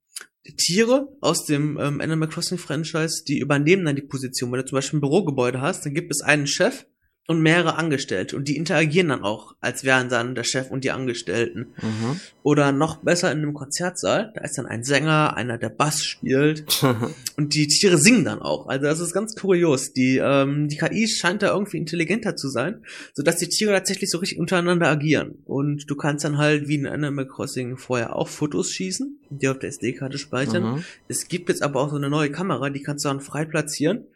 Tiere 0.57 1.09
aus 1.21 1.45
dem 1.45 1.79
ähm, 1.79 2.01
Animal 2.01 2.29
Crossing 2.29 2.59
Franchise, 2.59 3.25
die 3.27 3.39
übernehmen 3.39 3.85
dann 3.85 3.97
die 3.97 4.03
Position. 4.03 4.51
Wenn 4.51 4.61
du 4.61 4.67
zum 4.67 4.77
Beispiel 4.77 4.99
ein 4.99 5.03
Bürogebäude 5.03 5.61
hast, 5.61 5.85
dann 5.85 5.95
gibt 5.95 6.11
es 6.11 6.23
einen 6.23 6.47
Chef, 6.47 6.87
und 7.31 7.43
mehrere 7.43 7.77
Angestellte 7.77 8.35
und 8.35 8.49
die 8.49 8.57
interagieren 8.57 9.11
dann 9.11 9.23
auch, 9.23 9.55
als 9.61 9.85
wären 9.85 10.09
dann 10.09 10.35
der 10.35 10.43
Chef 10.43 10.69
und 10.69 10.83
die 10.83 10.91
Angestellten. 10.91 11.69
Mhm. 11.81 12.19
Oder 12.43 12.73
noch 12.73 12.97
besser 12.97 13.31
in 13.31 13.39
einem 13.39 13.55
Konzertsaal, 13.55 14.33
da 14.35 14.41
ist 14.41 14.59
dann 14.59 14.67
ein 14.67 14.83
Sänger, 14.83 15.37
einer 15.37 15.57
der 15.57 15.69
Bass 15.69 16.05
spielt 16.05 16.65
und 17.37 17.55
die 17.55 17.69
Tiere 17.69 17.99
singen 17.99 18.25
dann 18.25 18.43
auch. 18.43 18.67
Also 18.67 18.87
das 18.87 18.99
ist 18.99 19.15
ganz 19.15 19.37
kurios. 19.37 19.93
Die 19.93 20.17
ähm, 20.17 20.67
die 20.67 20.77
KI 20.77 21.07
scheint 21.07 21.43
da 21.43 21.53
irgendwie 21.53 21.77
intelligenter 21.77 22.35
zu 22.35 22.49
sein, 22.49 22.83
so 23.15 23.23
dass 23.23 23.37
die 23.37 23.49
Tiere 23.49 23.75
tatsächlich 23.75 24.11
so 24.11 24.19
richtig 24.19 24.41
untereinander 24.41 24.89
agieren 24.89 25.39
und 25.45 25.89
du 25.89 25.95
kannst 25.95 26.25
dann 26.25 26.37
halt 26.37 26.67
wie 26.67 26.75
in 26.75 26.89
Animal 26.89 27.29
Crossing 27.29 27.77
vorher 27.77 28.17
auch 28.17 28.27
Fotos 28.27 28.73
schießen, 28.73 29.21
die 29.31 29.47
auf 29.47 29.61
der 29.61 29.69
SD-Karte 29.69 30.19
speichern. 30.19 30.65
Mhm. 30.65 30.85
Es 31.07 31.29
gibt 31.29 31.49
jetzt 31.49 31.63
aber 31.63 31.81
auch 31.81 31.91
so 31.91 31.97
eine 31.97 32.11
neue 32.11 32.33
Kamera, 32.33 32.71
die 32.71 32.83
kannst 32.83 33.05
du 33.05 33.09
dann 33.09 33.21
frei 33.21 33.45
platzieren 33.45 34.07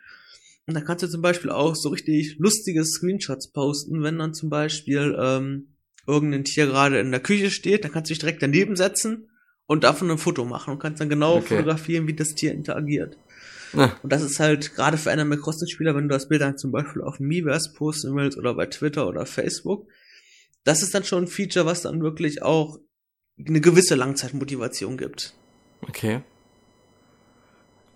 und 0.66 0.74
da 0.74 0.80
kannst 0.80 1.02
du 1.02 1.08
zum 1.08 1.22
Beispiel 1.22 1.50
auch 1.50 1.74
so 1.76 1.90
richtig 1.90 2.36
lustige 2.38 2.84
Screenshots 2.84 3.52
posten, 3.52 4.02
wenn 4.02 4.18
dann 4.18 4.34
zum 4.34 4.48
Beispiel 4.48 5.16
ähm, 5.18 5.76
irgendein 6.06 6.44
Tier 6.44 6.66
gerade 6.66 7.00
in 7.00 7.10
der 7.10 7.20
Küche 7.20 7.50
steht, 7.50 7.84
dann 7.84 7.92
kannst 7.92 8.10
du 8.10 8.14
dich 8.14 8.20
direkt 8.20 8.42
daneben 8.42 8.76
setzen 8.76 9.28
und 9.66 9.84
davon 9.84 10.10
ein 10.10 10.18
Foto 10.18 10.44
machen 10.44 10.72
und 10.72 10.78
kannst 10.78 11.00
dann 11.00 11.08
genau 11.08 11.36
okay. 11.36 11.56
fotografieren, 11.56 12.06
wie 12.06 12.14
das 12.14 12.34
Tier 12.34 12.52
interagiert. 12.52 13.18
Ja. 13.74 13.96
Und 14.02 14.12
das 14.12 14.22
ist 14.22 14.40
halt 14.40 14.74
gerade 14.74 14.96
für 14.96 15.10
Animal 15.10 15.38
Crossing 15.38 15.68
Spieler, 15.68 15.94
wenn 15.94 16.08
du 16.08 16.14
das 16.14 16.28
Bild 16.28 16.40
dann 16.40 16.58
zum 16.58 16.70
Beispiel 16.70 17.02
auf 17.02 17.18
Miiverse 17.18 17.72
posten 17.74 18.14
willst 18.16 18.38
oder 18.38 18.54
bei 18.54 18.66
Twitter 18.66 19.08
oder 19.08 19.26
Facebook, 19.26 19.88
das 20.64 20.82
ist 20.82 20.94
dann 20.94 21.04
schon 21.04 21.24
ein 21.24 21.28
Feature, 21.28 21.66
was 21.66 21.82
dann 21.82 22.02
wirklich 22.02 22.42
auch 22.42 22.78
eine 23.38 23.60
gewisse 23.60 23.96
Langzeitmotivation 23.96 24.96
gibt. 24.96 25.34
Okay. 25.82 26.22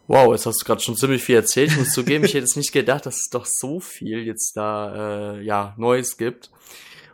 Wow, 0.09 0.33
jetzt 0.33 0.47
hast 0.47 0.63
du 0.63 0.65
gerade 0.65 0.81
schon 0.81 0.97
ziemlich 0.97 1.23
viel 1.23 1.37
erzählt. 1.37 1.71
Ich 1.71 1.77
muss 1.77 1.91
zugeben, 1.93 2.25
ich 2.25 2.33
hätte 2.33 2.45
es 2.45 2.57
nicht 2.57 2.73
gedacht, 2.73 3.05
dass 3.05 3.17
es 3.17 3.29
doch 3.31 3.45
so 3.47 3.79
viel 3.79 4.25
jetzt 4.25 4.57
da 4.57 5.35
äh, 5.35 5.43
ja 5.43 5.75
Neues 5.77 6.17
gibt, 6.17 6.51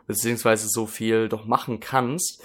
beziehungsweise 0.07 0.69
so 0.69 0.87
viel 0.87 1.27
doch 1.27 1.45
machen 1.45 1.81
kannst. 1.81 2.41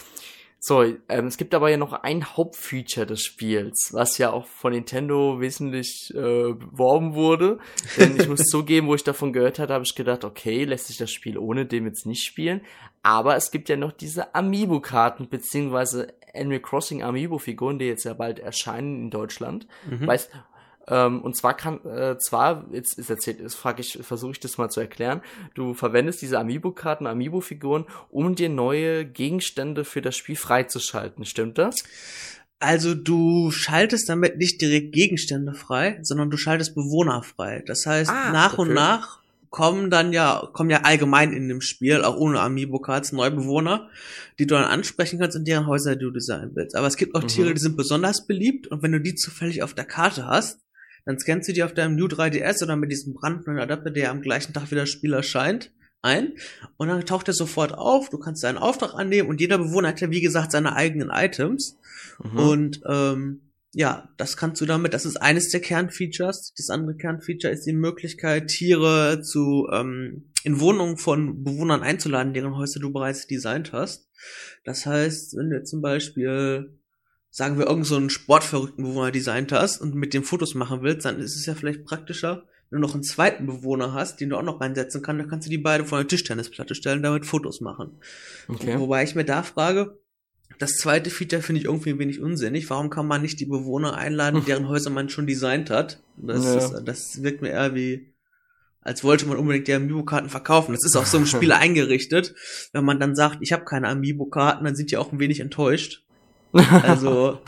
So, 0.63 0.83
ähm, 0.83 1.27
es 1.27 1.39
gibt 1.39 1.55
aber 1.55 1.71
ja 1.71 1.79
noch 1.79 1.95
ein 1.95 2.37
Hauptfeature 2.37 3.07
des 3.07 3.23
Spiels, 3.25 3.89
was 3.93 4.19
ja 4.19 4.31
auch 4.31 4.47
von 4.47 4.75
Nintendo 4.75 5.41
wesentlich 5.41 6.13
äh, 6.15 6.53
beworben 6.53 7.15
wurde. 7.15 7.59
Denn 7.97 8.21
ich 8.21 8.29
muss 8.29 8.43
zugeben, 8.43 8.87
wo 8.87 8.95
ich 8.95 9.03
davon 9.03 9.33
gehört 9.33 9.59
hatte, 9.59 9.73
habe 9.73 9.85
ich 9.85 9.95
gedacht, 9.95 10.23
okay, 10.23 10.65
lässt 10.65 10.89
sich 10.89 10.99
das 10.99 11.11
Spiel 11.11 11.39
ohne 11.39 11.65
dem 11.65 11.87
jetzt 11.87 12.05
nicht 12.05 12.25
spielen. 12.25 12.61
Aber 13.03 13.37
es 13.37 13.51
gibt 13.51 13.71
ja 13.71 13.77
noch 13.77 13.93
diese 13.93 14.35
Amiibo-Karten, 14.35 15.31
beziehungsweise 15.31 16.09
Animal 16.35 16.61
Crossing 16.61 17.03
Amiibo-Figuren, 17.03 17.79
die 17.79 17.87
jetzt 17.87 18.05
ja 18.05 18.13
bald 18.13 18.39
erscheinen 18.39 19.05
in 19.05 19.11
Deutschland. 19.11 19.67
Mhm. 19.89 20.07
Weißt, 20.07 20.31
ähm, 20.91 21.23
und 21.23 21.37
zwar 21.37 21.57
kann, 21.57 21.85
äh, 21.87 22.19
zwar, 22.19 22.67
jetzt 22.73 22.99
ist 22.99 23.09
erzählt, 23.09 23.41
jetzt 23.41 23.55
frage 23.55 23.81
ich, 23.81 23.99
versuche 24.03 24.33
ich 24.33 24.41
das 24.41 24.59
mal 24.59 24.69
zu 24.69 24.81
erklären. 24.81 25.23
Du 25.55 25.73
verwendest 25.73 26.21
diese 26.21 26.39
Amiibo-Karten, 26.39 27.07
Amiibo-Figuren, 27.07 27.87
um 28.11 28.35
dir 28.35 28.49
neue 28.49 29.05
Gegenstände 29.05 29.85
für 29.85 30.03
das 30.03 30.17
Spiel 30.17 30.37
freizuschalten. 30.37 31.25
Stimmt 31.25 31.59
das? 31.59 31.77
Also 32.59 32.95
du 32.95 33.51
schaltest 33.53 34.09
damit 34.09 34.37
nicht 34.37 34.61
direkt 34.61 34.93
Gegenstände 34.93 35.55
frei, 35.55 35.99
sondern 36.03 36.31
du 36.31 36.37
schaltest 36.37 36.75
Bewohner 36.75 37.23
frei. 37.23 37.63
Das 37.67 37.87
heißt, 37.87 38.11
ah, 38.11 38.33
nach 38.33 38.55
okay. 38.55 38.63
und 38.63 38.75
nach 38.75 39.21
kommen 39.51 39.91
dann 39.91 40.13
ja, 40.13 40.49
kommen 40.53 40.71
ja 40.71 40.83
allgemein 40.83 41.33
in 41.33 41.49
dem 41.49 41.61
Spiel, 41.61 42.05
auch 42.05 42.17
ohne 42.17 42.41
Amiibo-Cards, 42.41 43.13
neue 43.13 43.33
Bewohner, 43.33 43.89
die 44.39 44.47
du 44.47 44.55
dann 44.55 44.65
ansprechen 44.65 45.19
kannst 45.19 45.37
und 45.37 45.47
deren 45.47 45.67
Häuser 45.67 45.97
du 45.97 46.11
designen 46.11 46.53
willst. 46.55 46.77
Aber 46.77 46.87
es 46.87 46.97
gibt 46.97 47.15
auch 47.15 47.23
mhm. 47.23 47.29
Tiere, 47.29 47.55
die 47.55 47.61
sind 47.61 47.77
besonders 47.77 48.27
beliebt 48.27 48.69
und 48.69 48.83
wenn 48.83 48.93
du 48.93 49.01
die 49.01 49.15
zufällig 49.15 49.63
auf 49.63 49.75
der 49.75 49.85
Karte 49.85 50.27
hast, 50.27 50.61
dann 51.05 51.19
scannst 51.19 51.49
du 51.49 51.53
die 51.53 51.63
auf 51.63 51.75
deinem 51.75 51.97
New 51.97 52.07
3DS 52.07 52.63
oder 52.63 52.77
mit 52.77 52.91
diesem 52.91 53.15
brandneuen 53.15 53.59
Adapter, 53.59 53.91
der 53.91 54.11
am 54.11 54.23
gleichen 54.23 54.53
Tag 54.53 54.71
wieder 54.71 54.83
das 54.83 54.91
Spiel 54.91 55.13
erscheint, 55.13 55.73
ein 56.03 56.33
und 56.77 56.89
dann 56.89 57.05
taucht 57.05 57.29
er 57.29 57.35
sofort 57.35 57.75
auf, 57.75 58.09
du 58.09 58.19
kannst 58.19 58.43
deinen 58.43 58.59
Auftrag 58.59 58.95
annehmen 58.95 59.29
und 59.29 59.41
jeder 59.41 59.59
Bewohner 59.59 59.89
hat 59.89 60.01
ja 60.01 60.11
wie 60.11 60.23
gesagt 60.23 60.53
seine 60.53 60.75
eigenen 60.75 61.11
Items 61.11 61.79
mhm. 62.23 62.39
und 62.39 62.81
ähm, 62.89 63.41
ja, 63.73 64.09
das 64.17 64.37
kannst 64.37 64.61
du 64.61 64.67
damit, 64.67 64.95
das 64.95 65.07
ist 65.07 65.17
eines 65.17 65.51
der 65.51 65.61
Kernfeatures. 65.61 66.55
Das 66.57 66.71
andere 66.71 66.97
Kernfeature 66.97 67.53
ist 67.53 67.67
die 67.67 67.73
Möglichkeit, 67.73 68.49
Tiere 68.49 69.23
zu 69.23 69.69
ähm, 69.73 70.33
in 70.43 70.59
Wohnungen 70.59 70.97
von 70.97 71.45
Bewohnern 71.45 71.83
einzuladen, 71.83 72.35
deren 72.35 72.57
Häuser 72.57 72.81
du 72.81 72.93
bereits 72.93 73.27
designt 73.27 73.73
hast. 73.73 74.09
Das 74.65 74.87
heißt, 74.87 75.37
wenn 75.37 75.51
du 75.51 75.63
zum 75.63 75.83
Beispiel, 75.83 76.80
sagen 77.31 77.59
wir, 77.59 77.67
irgend 77.67 77.87
so 77.87 77.97
einen 77.97 78.11
sportverrückten 78.11 78.85
Bewohner 78.85 79.11
designt 79.11 79.53
hast 79.53 79.81
und 79.81 79.95
mit 79.95 80.15
dem 80.15 80.25
Fotos 80.25 80.55
machen 80.55 80.83
willst, 80.83 81.05
dann 81.05 81.21
ist 81.21 81.37
es 81.37 81.47
ja 81.47 81.55
vielleicht 81.55 81.85
praktischer, 81.85 82.45
wenn 82.71 82.81
du 82.81 82.87
noch 82.87 82.95
einen 82.95 83.03
zweiten 83.03 83.47
Bewohner 83.47 83.93
hast, 83.95 84.21
den 84.21 84.31
du 84.31 84.37
auch 84.37 84.43
noch 84.43 84.61
reinsetzen 84.61 85.03
kannst, 85.03 85.23
dann 85.23 85.29
kannst 85.29 85.47
du 85.47 85.51
die 85.51 85.59
beide 85.59 85.85
vor 85.85 85.99
eine 85.99 86.07
Tischtennisplatte 86.07 86.75
stellen, 86.75 87.03
damit 87.03 87.27
Fotos 87.27 87.61
machen. 87.61 87.99
Okay. 88.49 88.79
Wobei 88.79 89.03
ich 89.03 89.17
mir 89.17 89.25
da 89.25 89.43
frage, 89.43 89.99
das 90.59 90.77
zweite 90.77 91.11
Feature 91.11 91.43
finde 91.43 91.61
ich 91.61 91.65
irgendwie 91.65 91.91
ein 91.91 91.99
wenig 91.99 92.21
unsinnig. 92.21 92.71
Warum 92.71 92.91
kann 92.91 93.07
man 93.07 93.23
nicht 93.23 93.41
die 93.41 93.47
Bewohner 93.47 93.97
einladen, 93.97 94.45
deren 94.47 94.69
Häuser 94.69 94.91
man 94.91 95.09
schon 95.09 95.27
designt 95.27 95.71
hat? 95.71 96.03
Das, 96.17 96.45
ja. 96.45 96.57
ist, 96.59 96.83
das 96.85 97.23
wirkt 97.23 97.43
mir 97.43 97.51
eher 97.51 97.75
wie, 97.75 98.13
als 98.83 99.03
wollte 99.03 99.27
man 99.27 99.37
unbedingt 99.37 99.67
die 99.67 99.75
Amiibo-Karten 99.75 100.29
verkaufen. 100.29 100.73
Das 100.73 100.85
ist 100.85 100.97
auch 100.97 101.07
so 101.07 101.19
im 101.19 101.27
Spiel 101.27 101.51
eingerichtet. 101.53 102.35
Wenn 102.73 102.85
man 102.85 103.01
dann 103.01 103.17
sagt, 103.17 103.39
ich 103.41 103.53
habe 103.53 103.65
keine 103.65 103.89
Amiibo-Karten, 103.89 104.65
dann 104.65 104.77
sind 104.77 104.93
die 104.93 104.97
auch 104.97 105.11
ein 105.11 105.19
wenig 105.19 105.41
enttäuscht. 105.41 106.05
Also, 106.53 107.41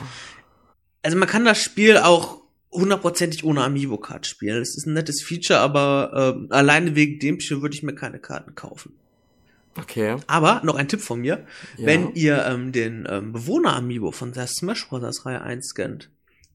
also 1.02 1.16
man 1.16 1.28
kann 1.28 1.44
das 1.44 1.60
Spiel 1.62 1.96
auch 1.96 2.42
hundertprozentig 2.70 3.44
ohne 3.44 3.62
Amiibo-Card 3.64 4.26
spielen. 4.26 4.62
Es 4.62 4.76
ist 4.76 4.86
ein 4.86 4.94
nettes 4.94 5.22
Feature, 5.22 5.60
aber 5.60 6.46
äh, 6.50 6.54
alleine 6.54 6.94
wegen 6.94 7.18
dem 7.18 7.38
würde 7.38 7.74
ich 7.74 7.82
mir 7.82 7.94
keine 7.94 8.18
Karten 8.18 8.54
kaufen. 8.54 8.94
Okay. 9.78 10.16
Aber 10.26 10.60
noch 10.64 10.76
ein 10.76 10.88
Tipp 10.88 11.00
von 11.00 11.20
mir. 11.20 11.46
Ja. 11.76 11.86
Wenn 11.86 12.14
ihr 12.14 12.44
ähm, 12.46 12.72
den 12.72 13.06
ähm, 13.08 13.32
Bewohner-Amiibo 13.32 14.12
von 14.12 14.32
der 14.32 14.46
Smash 14.46 14.88
Bros. 14.88 15.24
Reihe 15.24 15.42
1 15.42 15.68
scannt, 15.68 16.10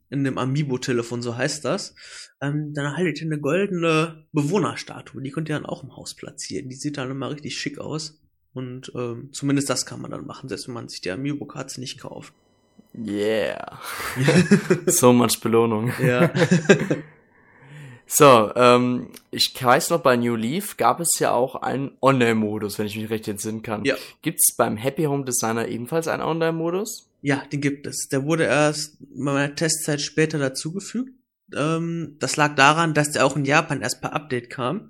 in 0.10 0.24
dem 0.24 0.38
Amiibo-Telefon, 0.38 1.22
so 1.22 1.36
heißt 1.36 1.66
das, 1.66 1.96
ähm, 2.42 2.74
dann 2.74 2.86
erhaltet 2.86 3.22
ihr 3.22 3.27
eine 3.27 3.39
goldene 3.39 4.25
Bewohnerstatue. 4.32 5.22
Die 5.22 5.32
könnt 5.32 5.50
ihr 5.50 5.56
dann 5.56 5.66
auch 5.66 5.84
im 5.84 5.96
Haus 5.96 6.16
platzieren. 6.16 6.70
Die 6.70 6.75
sieht 6.75 6.98
dann 6.98 7.12
immer 7.12 7.32
richtig 7.32 7.58
schick 7.58 7.80
aus. 7.80 8.22
Und 8.58 8.92
ähm, 8.96 9.30
zumindest 9.34 9.70
das 9.70 9.86
kann 9.86 10.02
man 10.02 10.10
dann 10.10 10.26
machen, 10.26 10.50
selbst 10.50 10.68
wenn 10.68 10.74
man 10.74 10.90
sich 10.90 11.00
die 11.00 11.12
Amiibo-Cards 11.12 11.78
nicht 11.78 12.00
kauft. 12.00 12.34
Yeah. 12.98 13.80
so 14.88 15.14
much 15.14 15.40
Belohnung. 15.42 15.94
Ja. 16.04 16.32
so, 18.08 18.52
ähm, 18.56 19.10
ich 19.30 19.54
weiß 19.62 19.92
noch, 19.92 20.02
bei 20.02 20.18
New 20.18 20.36
Leaf 20.36 20.76
gab 20.76 21.00
es 21.00 21.20
ja 21.20 21.34
auch 21.34 21.54
einen 21.54 21.92
Online-Modus, 22.02 22.80
wenn 22.80 22.88
ich 22.88 22.98
mich 22.98 23.12
recht 23.12 23.28
entsinnen 23.28 23.62
kann. 23.62 23.86
Ja. 23.86 23.94
Gibt 24.24 24.40
es 24.40 24.56
beim 24.56 24.76
Happy 24.76 25.04
Home 25.04 25.24
Designer 25.24 25.68
ebenfalls 25.68 26.08
einen 26.08 26.24
Online-Modus? 26.24 27.12
Ja, 27.22 27.44
den 27.54 27.62
gibt 27.62 27.86
es. 27.86 28.08
Der 28.12 28.24
wurde 28.24 28.46
erst 28.46 28.98
bei 29.00 29.34
meiner 29.34 29.54
Testzeit 29.54 30.02
später 30.02 30.40
dazugefügt. 30.40 31.12
Ähm, 31.56 32.16
das 32.18 32.38
lag 32.38 32.56
daran, 32.56 32.96
dass 32.96 33.12
der 33.12 33.24
auch 33.24 33.36
in 33.36 33.46
Japan 33.46 33.82
erst 33.82 34.02
per 34.02 34.14
Update 34.14 34.50
kam. 34.50 34.90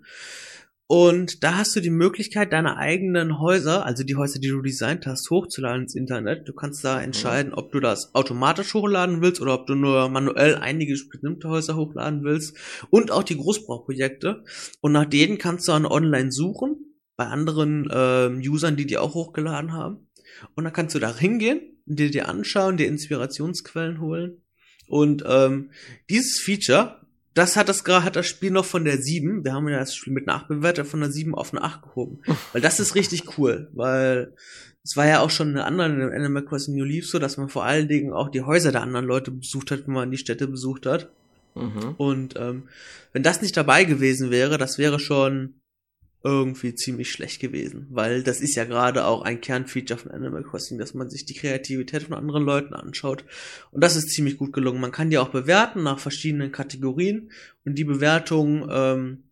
Und 0.89 1.44
da 1.44 1.58
hast 1.58 1.75
du 1.75 1.82
die 1.82 1.89
Möglichkeit, 1.89 2.53
deine 2.53 2.77
eigenen 2.77 3.39
Häuser, 3.39 3.86
also 3.86 4.06
die 4.06 4.15
Häuser, 4.15 4.39
die 4.39 4.48
du 4.48 4.62
designt 4.62 5.06
hast, 5.06 5.29
hochzuladen 5.29 5.84
ins 5.84 5.96
Internet. 5.96 6.48
Du 6.48 6.53
kannst 6.53 6.82
da 6.86 7.01
entscheiden, 7.01 7.53
ob 7.53 7.74
du 7.74 7.82
das 7.82 8.15
automatisch 8.15 8.74
hochladen 8.74 9.22
willst 9.22 9.41
oder 9.41 9.53
ob 9.53 9.67
du 9.67 9.75
nur 9.75 10.08
manuell 10.08 10.56
einige 10.56 10.94
bestimmte 10.94 11.50
Häuser 11.50 11.75
hochladen 11.75 12.24
willst. 12.24 12.56
Und 12.89 13.12
auch 13.12 13.24
die 13.24 13.36
Großbauprojekte. 13.36 14.46
Und 14.79 14.94
nach 14.94 15.06
denen 15.06 15.38
kannst 15.38 15.67
du 15.67 15.74
dann 15.74 15.86
online 15.86 16.32
suchen, 16.32 16.77
bei 17.17 17.25
anderen 17.25 17.89
äh, 17.89 18.48
Usern, 18.48 18.77
die 18.77 18.86
die 18.86 18.98
auch 18.98 19.13
hochgeladen 19.13 19.74
haben. 19.74 20.08
Und 20.56 20.63
dann 20.63 20.74
kannst 20.74 20.96
du 20.96 21.00
da 21.00 21.13
hingehen, 21.13 21.60
dir 21.86 22.12
die 22.12 22.22
anschauen, 22.22 22.77
dir 22.77 22.88
Inspirationsquellen 22.88 24.00
holen. 24.00 24.41
Und 24.88 25.25
ähm, 25.27 25.72
dieses 26.10 26.39
Feature 26.39 27.01
das 27.38 27.56
hat 27.56 27.70
das 27.70 27.84
gerade 27.84 28.03
hat 28.03 28.15
das 28.15 28.27
Spiel 28.27 28.51
noch 28.51 28.65
von 28.65 28.84
der 28.84 28.98
7, 28.98 29.44
wir 29.44 29.53
haben 29.53 29.67
ja 29.70 29.79
das 29.79 29.96
Spiel 29.96 30.13
mit 30.13 30.25
Nachbewerter 30.25 30.86
von 30.86 31.01
der 31.01 31.12
7 31.12 31.36
auf 31.36 31.53
eine 31.53 31.63
8 31.63 31.84
gehoben. 31.84 32.20
Weil 32.51 32.62
das 32.62 32.79
ist 32.79 32.96
richtig 32.96 33.38
cool, 33.38 33.70
weil 33.74 34.34
es 34.84 34.98
war 34.98 35.06
ja 35.06 35.20
auch 35.20 35.29
schon 35.29 35.50
eine 35.50 35.65
andere 35.65 35.91
in 35.91 36.01
Animal 36.13 36.46
Crossing 36.46 36.75
New 36.75 36.86
Leaf 36.86 37.08
so, 37.08 37.20
dass 37.20 37.38
man 37.38 37.50
vor 37.50 37.65
allen 37.65 37.88
Dingen 37.88 38.13
auch 38.13 38.29
die 38.29 38.41
Häuser 38.41 38.72
der 38.72 38.82
anderen 38.82 39.06
Leute 39.06 39.32
besucht 39.32 39.72
hat, 39.72 39.86
wenn 39.86 39.94
man 39.94 40.12
die 40.12 40.17
Städte 40.17 40.48
besucht 40.48 40.86
hat. 40.86 41.10
Mhm. 41.56 41.96
Und 41.98 42.36
ähm, 42.38 42.63
wenn 43.13 43.24
das 43.24 43.41
nicht 43.41 43.56
dabei 43.56 43.84
gewesen 43.84 44.32
wäre, 44.32 44.58
das 44.58 44.77
wäre 44.77 45.00
schon 45.00 45.56
irgendwie 46.24 46.74
ziemlich 46.76 47.12
schlecht 47.12 47.40
gewesen, 47.40 47.88
weil 47.90 48.24
das 48.24 48.42
ist 48.42 48.56
ja 48.56 48.66
gerade 48.66 49.06
auch 49.06 49.22
ein 49.22 49.40
Kernfeature 49.40 50.00
von 50.00 50.12
Animal 50.12 50.44
Crossing, 50.44 50.78
dass 50.78 50.94
man 50.94 51.10
sich 51.10 51.26
die 51.26 51.36
Kreativität 51.36 52.04
von 52.04 52.16
anderen 52.16 52.44
Leuten 52.44 52.74
anschaut. 52.74 53.24
Und 53.72 53.84
das 53.84 53.96
ist 53.96 54.10
ziemlich 54.10 54.38
gut 54.38 54.52
gelungen. 54.52 54.82
Man 54.82 54.92
kann 54.92 55.10
die 55.10 55.20
auch 55.20 55.30
bewerten 55.30 55.84
nach 55.84 56.00
verschiedenen 56.00 56.52
Kategorien 56.52 57.32
und 57.66 57.76
die 57.76 57.84
Bewertung, 57.84 58.68
ähm, 58.72 59.24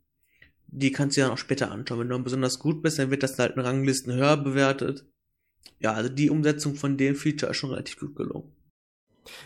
die 0.67 0.91
kannst 0.91 1.17
du 1.17 1.21
ja 1.21 1.31
auch 1.31 1.37
später 1.37 1.71
anschauen. 1.71 1.99
Wenn 1.99 2.09
du 2.09 2.19
besonders 2.19 2.59
gut 2.59 2.81
bist, 2.81 2.99
dann 2.99 3.11
wird 3.11 3.23
das 3.23 3.39
halt 3.39 3.55
in 3.55 3.61
Ranglisten 3.61 4.13
höher 4.13 4.37
bewertet. 4.37 5.05
Ja, 5.79 5.93
also 5.93 6.09
die 6.09 6.29
Umsetzung 6.29 6.75
von 6.75 6.97
dem 6.97 7.15
Feature 7.15 7.51
ist 7.51 7.57
schon 7.57 7.71
relativ 7.71 7.99
gut 7.99 8.15
gelungen. 8.15 8.54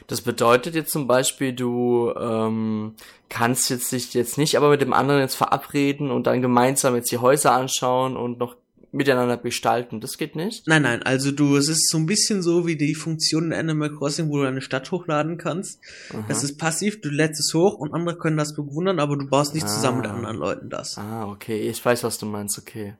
Das 0.07 0.21
bedeutet 0.21 0.75
jetzt 0.75 0.91
zum 0.91 1.07
Beispiel, 1.07 1.53
du 1.53 2.13
ähm, 2.19 2.95
kannst 3.29 3.69
jetzt 3.69 3.91
dich 3.91 4.13
jetzt 4.13 4.38
nicht 4.38 4.55
aber 4.55 4.69
mit 4.69 4.81
dem 4.81 4.93
anderen 4.93 5.21
jetzt 5.21 5.36
verabreden 5.36 6.12
und 6.12 6.27
dann 6.27 6.41
gemeinsam 6.41 6.95
jetzt 6.95 7.12
die 7.12 7.19
Häuser 7.19 7.53
anschauen 7.53 8.17
und 8.17 8.39
noch 8.39 8.55
miteinander 8.91 9.38
gestalten. 9.38 10.01
Das 10.01 10.17
geht 10.17 10.36
nicht? 10.36 10.67
Nein, 10.67 10.81
nein, 10.81 11.03
also 11.03 11.31
du, 11.31 11.55
es 11.57 11.69
ist 11.69 11.89
so 11.89 11.98
ein 11.98 12.05
bisschen 12.05 12.41
so 12.41 12.65
wie 12.65 12.75
die 12.75 12.95
Funktion 12.95 13.45
in 13.45 13.53
Animal 13.53 13.91
Crossing, 13.95 14.29
wo 14.29 14.38
du 14.38 14.48
eine 14.48 14.62
Stadt 14.62 14.91
hochladen 14.91 15.38
kannst. 15.38 15.79
Aha. 16.12 16.25
Das 16.27 16.43
ist 16.43 16.57
passiv, 16.57 17.01
du 17.01 17.09
lädst 17.09 17.39
es 17.39 17.53
hoch 17.53 17.75
und 17.75 17.93
andere 17.93 18.17
können 18.17 18.38
das 18.38 18.55
bewundern, 18.55 19.00
aber 19.00 19.17
du 19.17 19.27
baust 19.27 19.53
nicht 19.53 19.65
ah. 19.65 19.69
zusammen 19.69 20.00
mit 20.00 20.07
ah. 20.07 20.13
anderen 20.13 20.38
Leuten 20.38 20.69
das. 20.69 20.98
Ah, 20.98 21.27
okay, 21.27 21.69
ich 21.69 21.83
weiß, 21.83 22.03
was 22.03 22.17
du 22.17 22.25
meinst, 22.25 22.57
okay. 22.57 22.95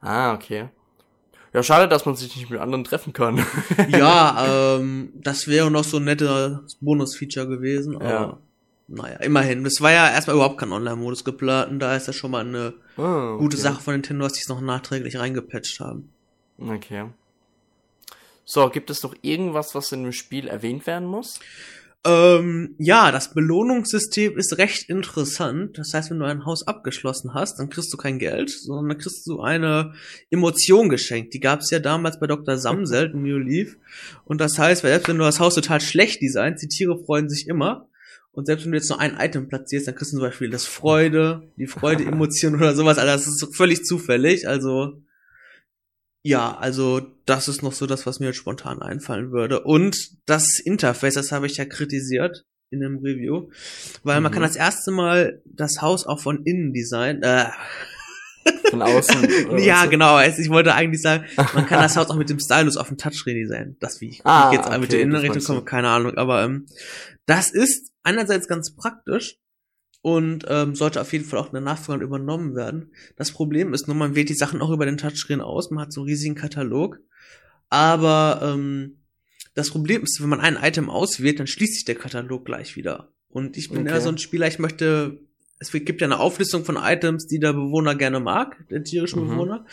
Ah, 0.00 0.34
okay. 0.34 0.68
Ja, 1.54 1.62
schade, 1.62 1.86
dass 1.86 2.04
man 2.04 2.16
sich 2.16 2.34
nicht 2.36 2.50
mit 2.50 2.58
anderen 2.58 2.82
treffen 2.82 3.12
kann. 3.12 3.46
ja, 3.88 4.76
ähm, 4.76 5.12
das 5.14 5.46
wäre 5.46 5.70
noch 5.70 5.84
so 5.84 5.98
ein 5.98 6.04
netter 6.04 6.64
Bonus-Feature 6.80 7.46
gewesen, 7.46 7.94
aber 7.94 8.08
ja. 8.08 8.38
naja, 8.88 9.16
immerhin. 9.18 9.64
Es 9.64 9.80
war 9.80 9.92
ja 9.92 10.10
erstmal 10.10 10.34
überhaupt 10.34 10.58
kein 10.58 10.72
Online-Modus 10.72 11.24
geplant 11.24 11.70
und 11.70 11.78
da 11.78 11.94
ist 11.94 12.08
das 12.08 12.16
schon 12.16 12.32
mal 12.32 12.44
eine 12.44 12.74
oh, 12.96 13.02
okay. 13.02 13.38
gute 13.38 13.56
Sache 13.56 13.80
von 13.80 13.94
Nintendo, 13.94 14.24
dass 14.24 14.34
sie 14.34 14.42
es 14.42 14.48
noch 14.48 14.60
nachträglich 14.60 15.16
reingepatcht 15.16 15.78
haben. 15.78 16.10
Okay. 16.58 17.04
So, 18.44 18.68
gibt 18.68 18.90
es 18.90 19.04
noch 19.04 19.14
irgendwas, 19.22 19.76
was 19.76 19.92
in 19.92 20.02
dem 20.02 20.12
Spiel 20.12 20.48
erwähnt 20.48 20.88
werden 20.88 21.06
muss? 21.06 21.38
Ähm, 22.06 22.74
ja, 22.78 23.10
das 23.10 23.32
Belohnungssystem 23.32 24.36
ist 24.36 24.58
recht 24.58 24.90
interessant. 24.90 25.78
Das 25.78 25.94
heißt, 25.94 26.10
wenn 26.10 26.18
du 26.18 26.26
ein 26.26 26.44
Haus 26.44 26.66
abgeschlossen 26.66 27.32
hast, 27.32 27.58
dann 27.58 27.70
kriegst 27.70 27.92
du 27.92 27.96
kein 27.96 28.18
Geld, 28.18 28.50
sondern 28.50 28.90
dann 28.90 28.98
kriegst 28.98 29.26
du 29.26 29.40
eine 29.40 29.94
Emotion 30.30 30.90
geschenkt. 30.90 31.32
Die 31.32 31.40
gab 31.40 31.60
es 31.60 31.70
ja 31.70 31.78
damals 31.78 32.20
bei 32.20 32.26
Dr. 32.26 32.58
Samsel 32.58 33.10
in 33.10 33.22
New 33.22 33.38
Leaf. 33.38 33.78
Und 34.26 34.42
das 34.42 34.58
heißt, 34.58 34.82
selbst 34.82 35.08
wenn 35.08 35.16
du 35.16 35.24
das 35.24 35.40
Haus 35.40 35.54
total 35.54 35.80
schlecht 35.80 36.20
designst, 36.20 36.62
die 36.62 36.68
Tiere 36.68 37.02
freuen 37.02 37.30
sich 37.30 37.48
immer. 37.48 37.88
Und 38.32 38.46
selbst 38.46 38.64
wenn 38.64 38.72
du 38.72 38.78
jetzt 38.78 38.90
nur 38.90 39.00
ein 39.00 39.16
Item 39.18 39.48
platzierst, 39.48 39.86
dann 39.86 39.94
kriegst 39.94 40.12
du 40.12 40.16
zum 40.16 40.26
Beispiel 40.26 40.50
das 40.50 40.66
Freude, 40.66 41.48
die 41.56 41.68
Freude-Emotion 41.68 42.54
oder 42.56 42.74
sowas. 42.74 42.98
Also 42.98 43.12
das 43.12 43.26
ist 43.26 43.56
völlig 43.56 43.84
zufällig. 43.84 44.46
Also 44.46 45.00
ja, 46.26 46.56
also 46.56 47.02
das 47.26 47.48
ist 47.48 47.62
noch 47.62 47.74
so 47.74 47.86
das, 47.86 48.06
was 48.06 48.18
mir 48.18 48.26
jetzt 48.26 48.36
spontan 48.36 48.80
einfallen 48.80 49.30
würde. 49.30 49.60
Und 49.60 49.96
das 50.24 50.58
Interface, 50.58 51.14
das 51.14 51.32
habe 51.32 51.46
ich 51.46 51.58
ja 51.58 51.66
kritisiert 51.66 52.46
in 52.70 52.80
dem 52.80 52.96
Review, 52.96 53.50
weil 54.02 54.16
mhm. 54.16 54.24
man 54.24 54.32
kann 54.32 54.42
das 54.42 54.56
erste 54.56 54.90
Mal 54.90 55.42
das 55.44 55.82
Haus 55.82 56.06
auch 56.06 56.18
von 56.18 56.42
innen 56.44 56.72
designen. 56.72 57.22
Äh, 57.22 57.50
von 58.70 58.80
außen. 58.80 59.58
ja, 59.58 59.84
genau. 59.84 60.18
Ich 60.20 60.48
wollte 60.48 60.74
eigentlich 60.74 61.02
sagen, 61.02 61.26
man 61.54 61.66
kann 61.66 61.82
das 61.82 61.96
Haus 61.96 62.08
auch 62.08 62.16
mit 62.16 62.30
dem 62.30 62.40
Stylus 62.40 62.78
auf 62.78 62.88
dem 62.88 62.96
Touchscreen 62.96 63.36
designen. 63.36 63.76
Das 63.80 64.00
wie 64.00 64.08
ich, 64.08 64.24
ah, 64.24 64.48
ich 64.50 64.56
jetzt 64.56 64.66
okay, 64.66 64.78
mit 64.78 64.92
der 64.92 65.02
Innenrichtung 65.02 65.42
komme, 65.42 65.64
keine 65.64 65.88
Ahnung. 65.88 66.16
Aber 66.16 66.42
ähm, 66.42 66.66
das 67.26 67.50
ist 67.50 67.92
einerseits 68.02 68.48
ganz 68.48 68.74
praktisch, 68.74 69.36
und 70.04 70.44
ähm, 70.48 70.74
sollte 70.74 71.00
auf 71.00 71.14
jeden 71.14 71.24
Fall 71.24 71.38
auch 71.38 71.46
in 71.46 71.54
der 71.54 71.62
Nachfolge 71.62 72.04
übernommen 72.04 72.54
werden. 72.54 72.92
Das 73.16 73.32
Problem 73.32 73.72
ist 73.72 73.88
nur, 73.88 73.96
man 73.96 74.14
wählt 74.14 74.28
die 74.28 74.34
Sachen 74.34 74.60
auch 74.60 74.68
über 74.68 74.84
den 74.84 74.98
Touchscreen 74.98 75.40
aus, 75.40 75.70
man 75.70 75.80
hat 75.80 75.94
so 75.94 76.02
einen 76.02 76.10
riesigen 76.10 76.34
Katalog, 76.34 77.00
aber 77.70 78.40
ähm, 78.42 78.98
das 79.54 79.70
Problem 79.70 80.02
ist, 80.02 80.20
wenn 80.20 80.28
man 80.28 80.40
ein 80.40 80.58
Item 80.60 80.90
auswählt, 80.90 81.40
dann 81.40 81.46
schließt 81.46 81.72
sich 81.72 81.84
der 81.86 81.94
Katalog 81.94 82.44
gleich 82.44 82.76
wieder. 82.76 83.14
Und 83.30 83.56
ich 83.56 83.70
bin 83.70 83.80
okay. 83.80 83.92
eher 83.92 84.00
so 84.02 84.10
ein 84.10 84.18
Spieler, 84.18 84.46
ich 84.46 84.58
möchte, 84.58 85.20
es 85.58 85.72
gibt 85.72 86.02
ja 86.02 86.06
eine 86.06 86.20
Auflistung 86.20 86.66
von 86.66 86.76
Items, 86.76 87.26
die 87.26 87.38
der 87.38 87.54
Bewohner 87.54 87.94
gerne 87.94 88.20
mag, 88.20 88.62
der 88.68 88.84
tierische 88.84 89.18
mhm. 89.18 89.30
Bewohner. 89.30 89.66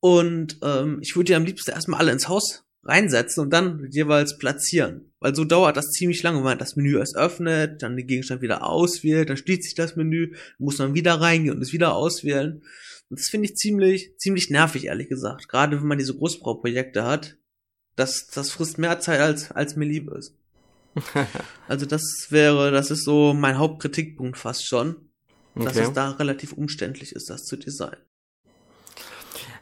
Und 0.00 0.60
ähm, 0.62 1.00
ich 1.02 1.14
würde 1.14 1.32
ja 1.32 1.36
am 1.36 1.44
liebsten 1.44 1.72
erstmal 1.72 2.00
alle 2.00 2.12
ins 2.12 2.28
Haus 2.28 2.64
reinsetzen 2.88 3.42
und 3.44 3.50
dann 3.50 3.86
jeweils 3.90 4.38
platzieren. 4.38 5.12
Weil 5.20 5.34
so 5.34 5.44
dauert 5.44 5.76
das 5.76 5.90
ziemlich 5.90 6.22
lange, 6.22 6.38
wenn 6.38 6.44
man 6.44 6.58
das 6.58 6.74
Menü 6.74 6.98
erst 6.98 7.16
öffnet, 7.16 7.82
dann 7.82 7.96
den 7.96 8.06
Gegenstand 8.06 8.40
wieder 8.40 8.64
auswählt, 8.64 9.28
dann 9.28 9.36
schließt 9.36 9.64
sich 9.64 9.74
das 9.74 9.94
Menü, 9.94 10.34
muss 10.58 10.78
man 10.78 10.94
wieder 10.94 11.20
reingehen 11.20 11.56
und 11.56 11.62
es 11.62 11.72
wieder 11.72 11.94
auswählen. 11.94 12.62
Und 13.10 13.20
das 13.20 13.28
finde 13.28 13.46
ich 13.46 13.56
ziemlich, 13.56 14.12
ziemlich 14.18 14.50
nervig, 14.50 14.86
ehrlich 14.86 15.08
gesagt. 15.08 15.48
Gerade 15.48 15.78
wenn 15.78 15.86
man 15.86 15.98
diese 15.98 16.14
Großbauprojekte 16.14 17.04
hat. 17.04 17.36
Das, 17.96 18.28
das 18.28 18.50
frisst 18.50 18.78
mehr 18.78 19.00
Zeit, 19.00 19.20
als, 19.20 19.50
als 19.50 19.76
mir 19.76 19.86
lieb 19.86 20.08
ist. 20.12 20.34
also 21.68 21.84
das 21.84 22.28
wäre, 22.30 22.70
das 22.70 22.90
ist 22.90 23.04
so 23.04 23.34
mein 23.34 23.58
Hauptkritikpunkt 23.58 24.38
fast 24.38 24.66
schon. 24.66 24.96
Dass 25.54 25.76
okay. 25.76 25.86
es 25.88 25.92
da 25.92 26.10
relativ 26.12 26.52
umständlich 26.52 27.12
ist, 27.12 27.28
das 27.28 27.44
zu 27.44 27.56
designen. 27.56 28.07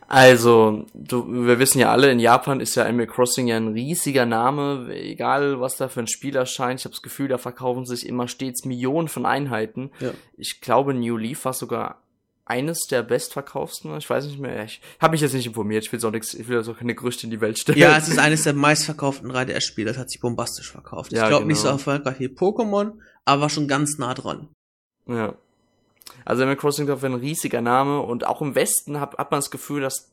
Also, 0.08 0.86
du, 0.94 1.26
wir 1.46 1.58
wissen 1.58 1.80
ja 1.80 1.90
alle, 1.90 2.10
in 2.10 2.20
Japan 2.20 2.60
ist 2.60 2.76
ja 2.76 2.84
Animal 2.84 3.08
Crossing 3.08 3.48
ja 3.48 3.56
ein 3.56 3.68
riesiger 3.68 4.24
Name, 4.24 4.88
egal 4.92 5.60
was 5.60 5.76
da 5.76 5.88
für 5.88 6.00
ein 6.00 6.06
Spiel 6.06 6.36
erscheint. 6.36 6.80
Ich 6.80 6.84
habe 6.84 6.94
das 6.94 7.02
Gefühl, 7.02 7.28
da 7.28 7.38
verkaufen 7.38 7.86
sich 7.86 8.06
immer 8.06 8.28
stets 8.28 8.64
Millionen 8.64 9.08
von 9.08 9.26
Einheiten. 9.26 9.90
Ja. 9.98 10.12
Ich 10.36 10.60
glaube, 10.60 10.94
New 10.94 11.16
Leaf 11.16 11.44
war 11.44 11.54
sogar 11.54 12.02
eines 12.44 12.86
der 12.86 13.02
bestverkaufsten. 13.02 13.96
Ich 13.98 14.08
weiß 14.08 14.26
nicht 14.26 14.38
mehr. 14.38 14.64
Ich 14.64 14.80
habe 15.00 15.12
mich 15.12 15.20
jetzt 15.20 15.34
nicht 15.34 15.46
informiert. 15.46 15.84
Ich 15.84 15.92
will 15.92 15.98
so 15.98 16.10
nichts, 16.10 16.32
ich 16.32 16.46
will 16.46 16.62
so 16.62 16.72
keine 16.74 16.94
Gerüchte 16.94 17.24
in 17.24 17.32
die 17.32 17.40
Welt 17.40 17.58
stellen. 17.58 17.76
Ja, 17.76 17.96
es 17.96 18.08
ist 18.08 18.18
eines 18.20 18.44
der 18.44 18.54
meistverkauften 18.54 19.30
3DS-Spiele. 19.30 19.88
Das 19.88 19.98
hat 19.98 20.10
sich 20.10 20.20
bombastisch 20.20 20.70
verkauft. 20.70 21.12
Ich 21.12 21.18
ja, 21.18 21.28
glaube 21.28 21.42
genau. 21.42 21.52
nicht 21.52 21.60
so 21.60 21.68
erfolgreich 21.68 22.20
wie 22.20 22.28
Pokémon, 22.28 22.92
aber 23.24 23.50
schon 23.50 23.66
ganz 23.66 23.98
nah 23.98 24.14
dran. 24.14 24.48
Ja. 25.08 25.34
Also 26.24 26.42
Animal 26.42 26.56
Crossing 26.56 26.88
ist 26.88 27.04
ein 27.04 27.14
riesiger 27.14 27.60
Name 27.60 28.00
und 28.00 28.26
auch 28.26 28.42
im 28.42 28.54
Westen 28.54 29.00
hat, 29.00 29.18
hat 29.18 29.30
man 29.30 29.38
das 29.38 29.50
Gefühl, 29.50 29.80
dass 29.82 30.10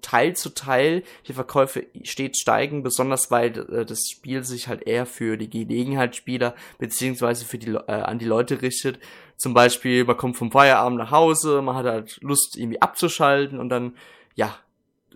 Teil 0.00 0.34
zu 0.34 0.50
Teil 0.50 1.02
die 1.26 1.32
Verkäufe 1.32 1.86
stets 2.02 2.40
steigen, 2.40 2.82
besonders 2.82 3.30
weil 3.30 3.58
äh, 3.70 3.84
das 3.84 4.08
Spiel 4.10 4.44
sich 4.44 4.68
halt 4.68 4.86
eher 4.86 5.06
für 5.06 5.36
die 5.36 5.50
Gelegenheitsspieler 5.50 6.54
beziehungsweise 6.78 7.44
für 7.44 7.58
die 7.58 7.72
äh, 7.72 7.92
an 7.92 8.18
die 8.18 8.24
Leute 8.24 8.62
richtet. 8.62 8.98
Zum 9.36 9.52
Beispiel, 9.52 10.04
man 10.04 10.16
kommt 10.16 10.36
vom 10.36 10.50
Feierabend 10.50 10.98
nach 10.98 11.10
Hause, 11.10 11.60
man 11.60 11.76
hat 11.76 11.86
halt 11.86 12.18
Lust 12.22 12.56
irgendwie 12.56 12.80
abzuschalten 12.80 13.60
und 13.60 13.68
dann, 13.68 13.94
ja, 14.34 14.56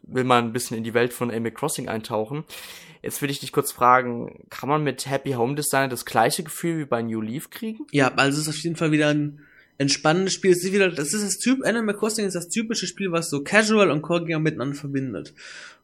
will 0.02 0.24
man 0.24 0.46
ein 0.46 0.52
bisschen 0.52 0.76
in 0.76 0.84
die 0.84 0.94
Welt 0.94 1.12
von 1.12 1.30
Animal 1.30 1.52
Crossing 1.52 1.88
eintauchen. 1.88 2.44
Jetzt 3.02 3.22
würde 3.22 3.32
ich 3.32 3.40
dich 3.40 3.52
kurz 3.52 3.72
fragen, 3.72 4.44
kann 4.50 4.68
man 4.68 4.84
mit 4.84 5.08
Happy 5.08 5.32
Home 5.32 5.54
Design 5.54 5.88
das 5.88 6.04
gleiche 6.04 6.42
Gefühl 6.42 6.78
wie 6.78 6.84
bei 6.84 7.00
New 7.00 7.22
Leaf 7.22 7.48
kriegen? 7.48 7.86
Ja, 7.92 8.12
also 8.16 8.40
es 8.40 8.46
ist 8.46 8.54
auf 8.54 8.62
jeden 8.62 8.76
Fall 8.76 8.92
wieder 8.92 9.08
ein 9.08 9.40
entspannendes 9.80 10.34
Spiel. 10.34 10.52
Es 10.52 10.62
ist 10.62 10.72
wieder, 10.72 10.90
das 10.90 11.14
ist 11.14 11.24
das 11.24 11.38
Typ, 11.38 11.64
Animal 11.64 11.96
Crossing 11.96 12.26
ist 12.26 12.34
das 12.34 12.50
typische 12.50 12.86
Spiel, 12.86 13.12
was 13.12 13.30
so 13.30 13.42
Casual 13.42 13.90
und 13.90 14.02
Core 14.02 14.38
miteinander 14.38 14.76
verbindet. 14.76 15.32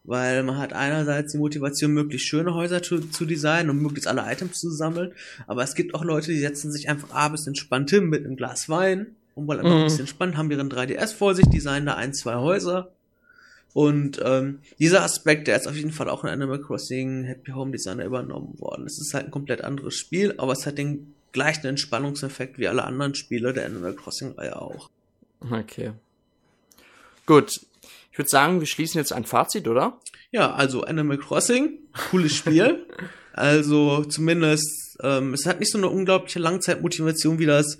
Weil 0.03 0.43
man 0.43 0.59
hat 0.59 0.71
einerseits 0.71 1.31
die 1.31 1.39
Motivation, 1.39 1.93
möglichst 1.93 2.27
schöne 2.27 2.53
Häuser 2.53 2.83
zu, 2.83 2.99
zu 2.99 3.25
designen 3.25 3.71
und 3.71 3.81
möglichst 3.81 4.07
alle 4.07 4.31
Items 4.31 4.59
zu 4.59 4.69
sammeln. 4.69 5.13
Aber 5.47 5.63
es 5.63 5.73
gibt 5.73 5.95
auch 5.95 6.05
Leute, 6.05 6.31
die 6.31 6.39
setzen 6.39 6.71
sich 6.71 6.89
einfach 6.89 7.09
abends 7.09 7.47
entspannt 7.47 7.89
hin 7.89 8.05
mit 8.05 8.23
einem 8.23 8.35
Glas 8.35 8.69
Wein 8.69 9.07
und 9.33 9.47
wollen 9.47 9.59
einfach 9.59 9.71
mhm. 9.71 9.79
ein 9.79 9.85
bisschen 9.85 10.01
entspannen, 10.01 10.37
haben 10.37 10.51
ihren 10.51 10.71
3DS 10.71 11.15
vor 11.15 11.33
sich, 11.33 11.47
designen 11.47 11.87
da 11.87 11.95
ein, 11.95 12.13
zwei 12.13 12.35
Häuser 12.35 12.91
und 13.73 14.19
ähm, 14.23 14.59
dieser 14.79 15.03
Aspekt, 15.03 15.47
der 15.47 15.55
ist 15.55 15.67
auf 15.67 15.75
jeden 15.75 15.91
Fall 15.91 16.09
auch 16.09 16.23
in 16.23 16.31
Animal 16.31 16.59
Crossing 16.59 17.25
Happy 17.25 17.51
Home 17.51 17.71
Designer 17.71 18.05
übernommen 18.05 18.59
worden. 18.59 18.87
Es 18.87 18.99
ist 18.99 19.13
halt 19.13 19.25
ein 19.25 19.31
komplett 19.31 19.63
anderes 19.63 19.93
Spiel, 19.95 20.33
aber 20.37 20.53
es 20.53 20.65
hat 20.65 20.77
den 20.79 21.13
gleichen 21.37 21.67
Entspannungseffekt 21.67 22.57
wie 22.57 22.67
alle 22.67 22.83
anderen 22.83 23.13
Spiele 23.13 23.53
der 23.53 23.67
Animal 23.67 23.95
Crossing-Reihe 23.95 24.59
auch. 24.59 24.89
Okay. 25.51 25.91
Gut. 27.27 27.51
Ich 28.11 28.17
würde 28.17 28.29
sagen, 28.29 28.59
wir 28.59 28.65
schließen 28.65 28.97
jetzt 28.97 29.13
ein 29.13 29.23
Fazit, 29.23 29.67
oder? 29.67 29.99
Ja, 30.31 30.55
also 30.55 30.81
Animal 30.81 31.19
Crossing, 31.19 31.77
cooles 32.09 32.33
Spiel. 32.33 32.87
also 33.33 34.03
zumindest 34.05 34.97
ähm, 35.03 35.35
es 35.35 35.45
hat 35.45 35.59
nicht 35.59 35.71
so 35.71 35.77
eine 35.77 35.89
unglaubliche 35.89 36.39
Langzeitmotivation, 36.39 37.37
wie 37.37 37.45
das 37.45 37.77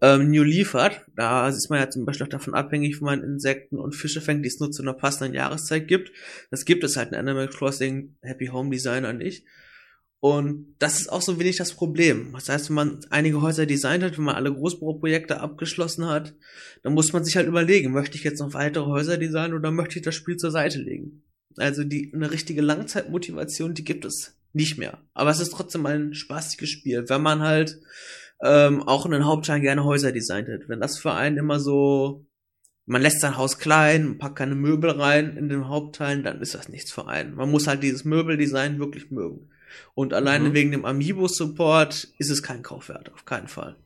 ähm, 0.00 0.30
New 0.30 0.42
Leaf 0.42 0.72
hat. 0.72 1.02
Da 1.14 1.46
ist 1.50 1.68
man 1.68 1.80
ja 1.80 1.90
zum 1.90 2.06
Beispiel 2.06 2.24
auch 2.24 2.30
davon 2.30 2.54
abhängig, 2.54 3.02
wo 3.02 3.04
man 3.04 3.22
Insekten 3.22 3.78
und 3.78 3.94
Fische 3.94 4.22
fängt, 4.22 4.42
die 4.42 4.48
es 4.48 4.58
nur 4.58 4.70
zu 4.70 4.80
einer 4.80 4.94
passenden 4.94 5.34
Jahreszeit 5.34 5.86
gibt. 5.86 6.10
Das 6.50 6.64
gibt 6.64 6.82
es 6.82 6.96
halt 6.96 7.12
in 7.12 7.18
Animal 7.18 7.48
Crossing 7.48 8.14
Happy 8.22 8.46
Home 8.46 8.70
Designer 8.70 9.12
nicht. 9.12 9.44
Und 10.24 10.74
das 10.78 11.02
ist 11.02 11.12
auch 11.12 11.20
so 11.20 11.38
wenig 11.38 11.56
das 11.56 11.74
Problem. 11.74 12.30
Das 12.32 12.48
heißt, 12.48 12.70
wenn 12.70 12.76
man 12.76 13.00
einige 13.10 13.42
Häuser 13.42 13.66
designt 13.66 14.02
hat, 14.02 14.16
wenn 14.16 14.24
man 14.24 14.36
alle 14.36 14.54
Großbauprojekte 14.54 15.38
abgeschlossen 15.38 16.06
hat, 16.06 16.32
dann 16.82 16.94
muss 16.94 17.12
man 17.12 17.26
sich 17.26 17.36
halt 17.36 17.46
überlegen, 17.46 17.92
möchte 17.92 18.16
ich 18.16 18.24
jetzt 18.24 18.40
noch 18.40 18.54
weitere 18.54 18.86
Häuser 18.86 19.18
designen 19.18 19.52
oder 19.52 19.70
möchte 19.70 19.98
ich 19.98 20.02
das 20.02 20.14
Spiel 20.14 20.38
zur 20.38 20.50
Seite 20.50 20.78
legen? 20.78 21.24
Also 21.58 21.84
die 21.84 22.10
eine 22.14 22.30
richtige 22.30 22.62
Langzeitmotivation, 22.62 23.74
die 23.74 23.84
gibt 23.84 24.06
es 24.06 24.34
nicht 24.54 24.78
mehr. 24.78 24.96
Aber 25.12 25.28
es 25.28 25.40
ist 25.40 25.52
trotzdem 25.52 25.84
ein 25.84 26.14
spaßiges 26.14 26.70
Spiel, 26.70 27.04
wenn 27.06 27.20
man 27.20 27.42
halt 27.42 27.78
ähm, 28.42 28.82
auch 28.82 29.04
in 29.04 29.12
den 29.12 29.26
Hauptteilen 29.26 29.60
gerne 29.60 29.84
Häuser 29.84 30.10
designt 30.10 30.48
hat. 30.48 30.70
Wenn 30.70 30.80
das 30.80 30.96
für 30.96 31.12
einen 31.12 31.36
immer 31.36 31.60
so, 31.60 32.24
man 32.86 33.02
lässt 33.02 33.20
sein 33.20 33.36
Haus 33.36 33.58
klein, 33.58 34.16
packt 34.16 34.36
keine 34.36 34.54
Möbel 34.54 34.88
rein 34.92 35.36
in 35.36 35.50
den 35.50 35.68
Hauptteilen, 35.68 36.24
dann 36.24 36.40
ist 36.40 36.54
das 36.54 36.70
nichts 36.70 36.92
für 36.92 37.08
einen. 37.08 37.34
Man 37.34 37.50
muss 37.50 37.66
halt 37.66 37.82
dieses 37.82 38.06
Möbeldesign 38.06 38.78
wirklich 38.78 39.10
mögen. 39.10 39.50
Und 39.94 40.12
alleine 40.12 40.50
mhm. 40.50 40.54
wegen 40.54 40.70
dem 40.72 40.84
Amiibo-Support 40.84 42.08
ist 42.18 42.30
es 42.30 42.42
kein 42.42 42.62
Kaufwert, 42.62 43.12
auf 43.12 43.24
keinen 43.24 43.48
Fall. 43.48 43.76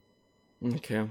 Okay. 0.60 1.06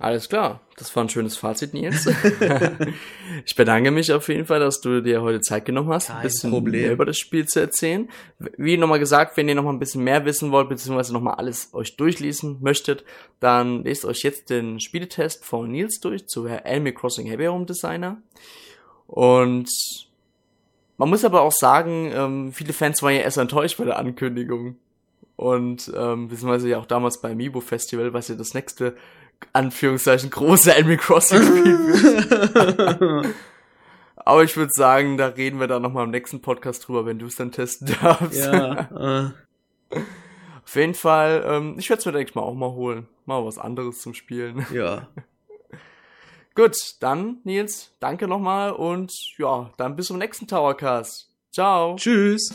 Alles 0.00 0.28
klar, 0.28 0.60
das 0.76 0.94
war 0.94 1.02
ein 1.02 1.08
schönes 1.08 1.36
Fazit, 1.36 1.74
Nils. 1.74 2.06
ich 3.44 3.56
bedanke 3.56 3.90
mich 3.90 4.12
auf 4.12 4.28
jeden 4.28 4.46
Fall, 4.46 4.60
dass 4.60 4.80
du 4.80 5.02
dir 5.02 5.22
heute 5.22 5.40
Zeit 5.40 5.64
genommen 5.64 5.88
hast, 5.88 6.06
Kein 6.06 6.18
ein 6.18 6.22
bisschen 6.22 6.50
Problem. 6.52 6.82
mehr 6.82 6.92
über 6.92 7.04
das 7.04 7.18
Spiel 7.18 7.46
zu 7.46 7.58
erzählen. 7.58 8.08
Wie 8.56 8.76
nochmal 8.76 9.00
gesagt, 9.00 9.36
wenn 9.36 9.48
ihr 9.48 9.56
nochmal 9.56 9.72
ein 9.72 9.80
bisschen 9.80 10.04
mehr 10.04 10.24
wissen 10.24 10.52
wollt, 10.52 10.68
beziehungsweise 10.68 11.12
nochmal 11.12 11.34
alles 11.34 11.70
euch 11.72 11.96
durchlesen 11.96 12.58
möchtet, 12.60 13.04
dann 13.40 13.82
lest 13.82 14.04
euch 14.04 14.22
jetzt 14.22 14.50
den 14.50 14.78
Spieletest 14.78 15.44
von 15.44 15.68
Nils 15.68 15.98
durch 15.98 16.28
zu 16.28 16.46
Animal 16.46 16.92
Crossing 16.92 17.26
Heavy 17.26 17.46
Home 17.46 17.66
Designer. 17.66 18.22
Und 19.08 19.68
man 20.98 21.08
muss 21.08 21.24
aber 21.24 21.40
auch 21.42 21.52
sagen, 21.52 22.12
ähm, 22.12 22.52
viele 22.52 22.72
Fans 22.72 23.02
waren 23.02 23.14
ja 23.14 23.20
erst 23.20 23.38
enttäuscht 23.38 23.78
bei 23.78 23.84
der 23.84 23.98
Ankündigung. 23.98 24.76
Und 25.36 25.92
ähm, 25.96 26.26
beziehungsweise 26.26 26.68
ja 26.68 26.78
auch 26.78 26.86
damals 26.86 27.20
beim 27.20 27.32
Amiibo 27.32 27.60
Festival, 27.60 28.12
was 28.12 28.26
ja 28.26 28.34
das 28.34 28.54
nächste 28.54 28.96
Anführungszeichen 29.52 30.30
große 30.30 30.74
Animal 30.74 30.96
Crossing 30.96 31.42
Spiel 31.42 33.34
Aber 34.16 34.42
ich 34.42 34.56
würde 34.56 34.72
sagen, 34.74 35.16
da 35.16 35.28
reden 35.28 35.60
wir 35.60 35.68
dann 35.68 35.80
nochmal 35.80 36.04
im 36.04 36.10
nächsten 36.10 36.42
Podcast 36.42 36.86
drüber, 36.86 37.06
wenn 37.06 37.20
du 37.20 37.26
es 37.26 37.36
dann 37.36 37.52
testen 37.52 37.96
darfst. 38.02 38.36
Ja. 38.36 39.30
Äh. 39.92 40.00
Auf 40.64 40.74
jeden 40.74 40.94
Fall, 40.94 41.44
ähm, 41.46 41.76
ich 41.78 41.88
werde 41.88 42.00
es 42.00 42.06
mir, 42.06 42.12
denke 42.12 42.30
ich 42.30 42.34
mal, 42.34 42.42
auch 42.42 42.54
mal 42.54 42.72
holen. 42.72 43.06
Mal 43.24 43.44
was 43.44 43.58
anderes 43.58 44.02
zum 44.02 44.14
Spielen. 44.14 44.66
Ja. 44.72 45.06
Gut, 46.58 46.76
dann, 46.98 47.38
Nils, 47.44 47.92
danke 48.00 48.26
nochmal 48.26 48.72
und 48.72 49.12
ja, 49.38 49.70
dann 49.76 49.94
bis 49.94 50.08
zum 50.08 50.18
nächsten 50.18 50.48
Towercast. 50.48 51.30
Ciao. 51.52 51.94
Tschüss. 51.94 52.52